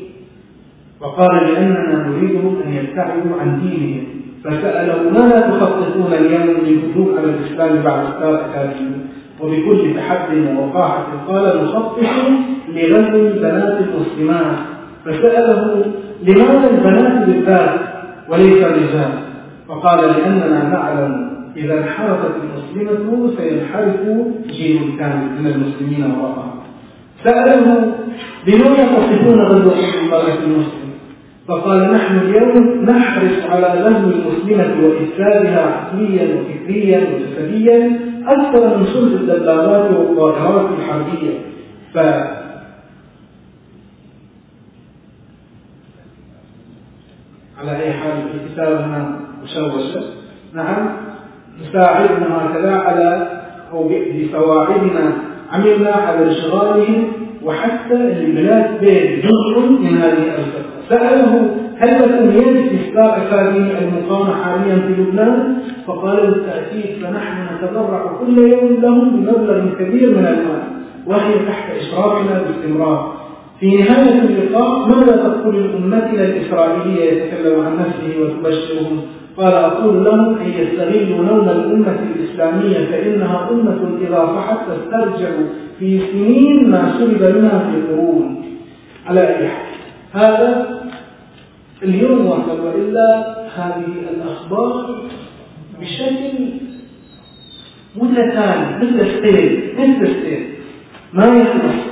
وقال 1.00 1.46
لأننا 1.46 2.06
نريدهم 2.08 2.56
أن 2.66 2.72
يبتعدوا 2.72 3.40
عن 3.40 3.60
دينهم. 3.60 4.04
فسأله 4.44 5.10
ماذا 5.10 5.40
تخططون 5.40 6.12
اليوم 6.12 6.56
للهجوم 6.66 7.18
على 7.18 7.26
الإسلام 7.26 7.82
بعد 7.82 8.04
ستار 8.16 8.34
أكاديمي 8.34 8.98
وبكل 9.40 9.94
تحدي 9.96 10.40
ووقاحة 10.40 11.06
قال 11.28 11.64
نخطط 11.64 11.98
لغزو 12.74 13.26
البنات 13.26 13.78
المسلمات. 13.80 14.56
فسأله 15.04 15.84
لماذا 16.22 16.70
البنات 16.70 17.28
بالذات 17.28 17.80
وليس 18.28 18.62
الرجال؟ 18.64 19.10
فقال 19.68 19.98
لأننا 19.98 20.68
نعلم 20.68 21.27
إذا 21.58 21.78
انحرفت 21.78 22.30
المسلمة 22.42 23.30
سينحرف 23.36 23.96
جيل 24.46 24.96
كامل 24.98 25.28
من 25.40 25.46
المسلمين 25.46 26.10
وراءها. 26.10 26.54
سأله 27.24 27.94
بماذا 28.46 28.86
تصفون 28.86 29.40
غزوة 29.40 29.74
المرأة 30.02 30.38
المسلمة 30.44 30.88
فقال 31.48 31.92
نحن 31.92 32.18
اليوم 32.18 32.84
نحرص 32.84 33.44
على 33.50 33.66
غزو 33.66 34.10
المسلمة 34.10 34.86
وإفسادها 34.86 35.66
عقليا 35.66 36.34
وفكريا 36.34 36.98
وجسديا 36.98 38.00
أكثر 38.26 38.76
من 38.78 38.86
صلح 38.86 39.20
الدبابات 39.20 39.90
والطائرات 39.90 40.70
الحربية. 40.78 41.38
ف 41.94 41.98
على 47.58 47.76
أي 47.82 47.92
حال 47.92 48.12
الكتاب 48.34 48.82
هنا 48.82 49.20
مشوشة 49.42 50.02
نعم. 50.52 51.07
نساعدنا 51.62 52.26
هكذا 52.46 52.72
على 52.72 53.28
أو 53.72 53.88
بسواعدنا 53.88 55.12
عملنا 55.52 55.90
على 55.90 56.30
إشغالهم 56.30 57.04
وحتى 57.44 57.94
البلاد 57.94 58.80
بين 58.80 59.20
جزء 59.20 59.68
من 59.80 59.98
هذه 59.98 60.12
الفكرة 60.12 60.78
سأله 60.88 61.50
هل 61.78 62.02
لكم 62.02 62.30
يد 62.38 62.68
في 62.68 62.98
أكاديمي 62.98 63.72
المقامة 63.78 64.34
حاليا 64.44 64.76
في 64.76 65.02
لبنان؟ 65.02 65.58
فقال 65.86 66.16
بالتأكيد 66.26 67.02
فنحن 67.02 67.36
نتبرع 67.54 68.12
كل 68.20 68.38
يوم 68.38 68.80
لهم 68.82 69.10
بمبلغ 69.10 69.74
كبير 69.78 70.10
من 70.10 70.26
المال 70.26 70.62
وهي 71.06 71.34
تحت 71.48 71.70
إشرافنا 71.76 72.42
باستمرار. 72.42 73.12
في 73.60 73.76
نهاية 73.76 74.20
اللقاء 74.22 74.88
ماذا 74.88 75.16
تقول 75.16 75.56
لأمتنا 75.56 76.24
الإسرائيلية 76.24 77.12
يتكلم 77.12 77.60
عن 77.60 77.76
نفسه 77.76 78.20
وتبشرهم 78.20 79.00
قال 79.38 79.54
أقول 79.54 80.04
لهم 80.04 80.38
أن 80.38 80.48
يستغلوا 80.48 81.24
نوم 81.24 81.48
الأمة 81.48 81.98
الإسلامية 82.16 82.86
فإنها 82.90 83.48
أمة 83.50 83.98
إذا 84.08 84.26
صحت 84.36 84.58
تسترجع 84.70 85.30
في 85.78 86.00
سنين 86.12 86.70
ما 86.70 86.94
سلب 86.98 87.36
منها 87.36 87.58
في 87.58 87.92
قرون 87.92 88.44
على 89.06 89.28
أي 89.28 89.48
حال 89.48 89.68
هذا 90.12 90.80
اليوم 91.82 92.26
واحد 92.26 92.60
وإلا 92.64 93.34
هذه 93.56 93.86
الأخبار 94.14 95.00
بشكل 95.80 96.48
متتالي 97.96 98.76
مثل 98.80 99.18
سيل 99.18 99.74
مثل 99.78 100.08
سيل 100.14 100.46
ما 101.12 101.26
يخلص. 101.26 101.82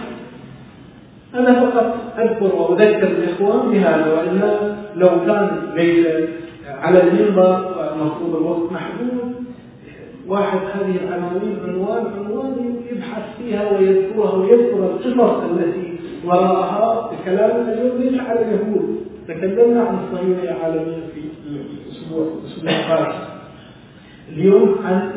أنا 1.34 1.60
فقط 1.60 1.96
أذكر 2.18 2.54
وأذكر 2.56 3.06
الإخوان 3.06 3.70
بهذا 3.70 4.06
وإلا 4.12 4.74
لو 4.96 5.08
كان 5.26 5.50
ليس 5.74 6.06
على 6.86 7.02
المنبر 7.02 7.74
مفروض 8.04 8.36
الوقت 8.36 8.72
محدود. 8.72 9.34
واحد 10.28 10.58
هذه 10.58 10.96
العناوين 11.04 11.56
عنوان 11.68 12.04
عنوان 12.18 12.76
يبحث 12.92 13.22
فيها 13.38 13.70
ويذكرها 13.70 14.34
ويذكر 14.34 14.78
القصص 14.78 15.42
التي 15.50 15.98
وراءها 16.24 17.10
كلامنا 17.24 17.72
اليوم 17.72 17.98
ليس 17.98 18.20
على 18.20 18.40
اليهود. 18.42 18.96
تكلمنا 19.28 19.80
عن 19.82 19.98
الصهيونية 20.04 20.50
العالمية 20.50 21.02
في 21.14 21.20
الأسبوع 21.50 22.26
الأسبوع 22.44 22.70
الفات 22.70 23.14
اليوم 24.32 24.76
عن 24.84 25.12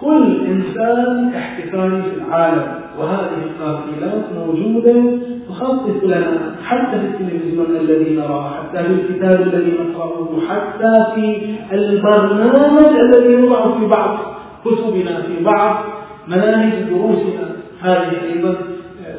كل 0.00 0.46
إنسان 0.46 1.34
احتفالي 1.34 2.02
في 2.02 2.14
العالم. 2.16 2.81
وهذه 2.98 3.42
القافلات 3.44 4.24
موجودة 4.36 5.18
تخطط 5.48 6.04
لنا 6.04 6.54
حتى 6.64 7.00
في 7.00 7.06
التلفزيون 7.06 7.76
الذي 7.80 8.16
نراه 8.16 8.50
حتى 8.50 8.84
في 8.84 8.92
الكتاب 8.92 9.40
الذي 9.40 9.72
نقرأه 9.72 10.28
حتى 10.48 11.06
في 11.14 11.54
البرنامج 11.72 12.98
الذي 13.00 13.32
يوضع 13.32 13.78
في 13.78 13.86
بعض 13.86 14.18
كتبنا 14.64 15.22
في 15.22 15.44
بعض 15.44 15.84
مناهج 16.28 16.82
دروسنا. 16.90 17.48
هذه 17.80 18.12
أيضا 18.32 18.54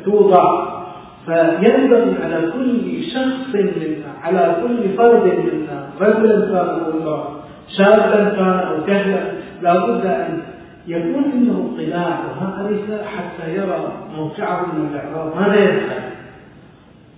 توضع. 0.06 0.74
فينبغي 1.26 2.16
على 2.24 2.52
كل 2.52 3.04
شخص 3.04 3.56
منا 3.56 4.14
على 4.24 4.56
كل 4.62 4.98
فرد 4.98 5.24
منا 5.24 5.90
رجلا 6.02 6.46
كان 6.46 6.56
أو 6.56 6.92
امرأة 6.92 7.28
شابا 7.78 8.30
كان 8.36 8.60
أو 8.60 8.86
كهلا 8.88 9.24
لابد 9.62 10.06
أن 10.06 10.40
يكون 10.88 11.24
عنده 11.34 11.54
اطلاع 11.54 12.20
ومعرفه 12.26 13.06
حتى 13.06 13.56
يرى 13.56 13.92
موقعه 14.18 14.66
من 14.74 14.90
الإعراب. 14.92 15.36
ماذا 15.36 15.64
يفعل؟ 15.64 16.04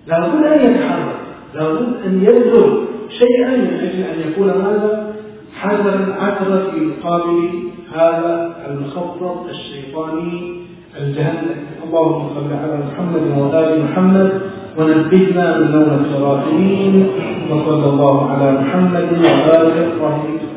لابد 0.07 0.45
أن 0.45 0.72
يتحرك 0.72 1.16
لابد 1.55 1.93
أن 2.05 2.24
يبذل 2.24 2.86
شيئا 3.09 3.57
من 3.57 3.74
أجل 3.74 4.03
أن 4.03 4.32
يكون 4.32 4.49
هذا 4.49 5.13
حذرا 5.53 6.16
عثرا 6.20 6.72
في 6.72 6.80
مقابل 6.80 7.49
هذا 7.93 8.55
المخطط 8.68 9.45
الشيطاني 9.49 10.61
الجهنم 11.01 11.55
اللهم 11.84 12.30
صل 12.30 12.53
على 12.53 12.80
محمد 12.88 13.38
وآل 13.38 13.84
محمد 13.84 14.41
ونبهنا 14.78 15.57
من 15.57 15.72
نومة 15.72 16.05
الغافلين 16.18 17.07
وصلى 17.51 17.89
الله 17.89 18.32
على 18.32 18.51
محمد 18.51 19.07
وآله 19.24 19.88
وصحبه 20.03 20.55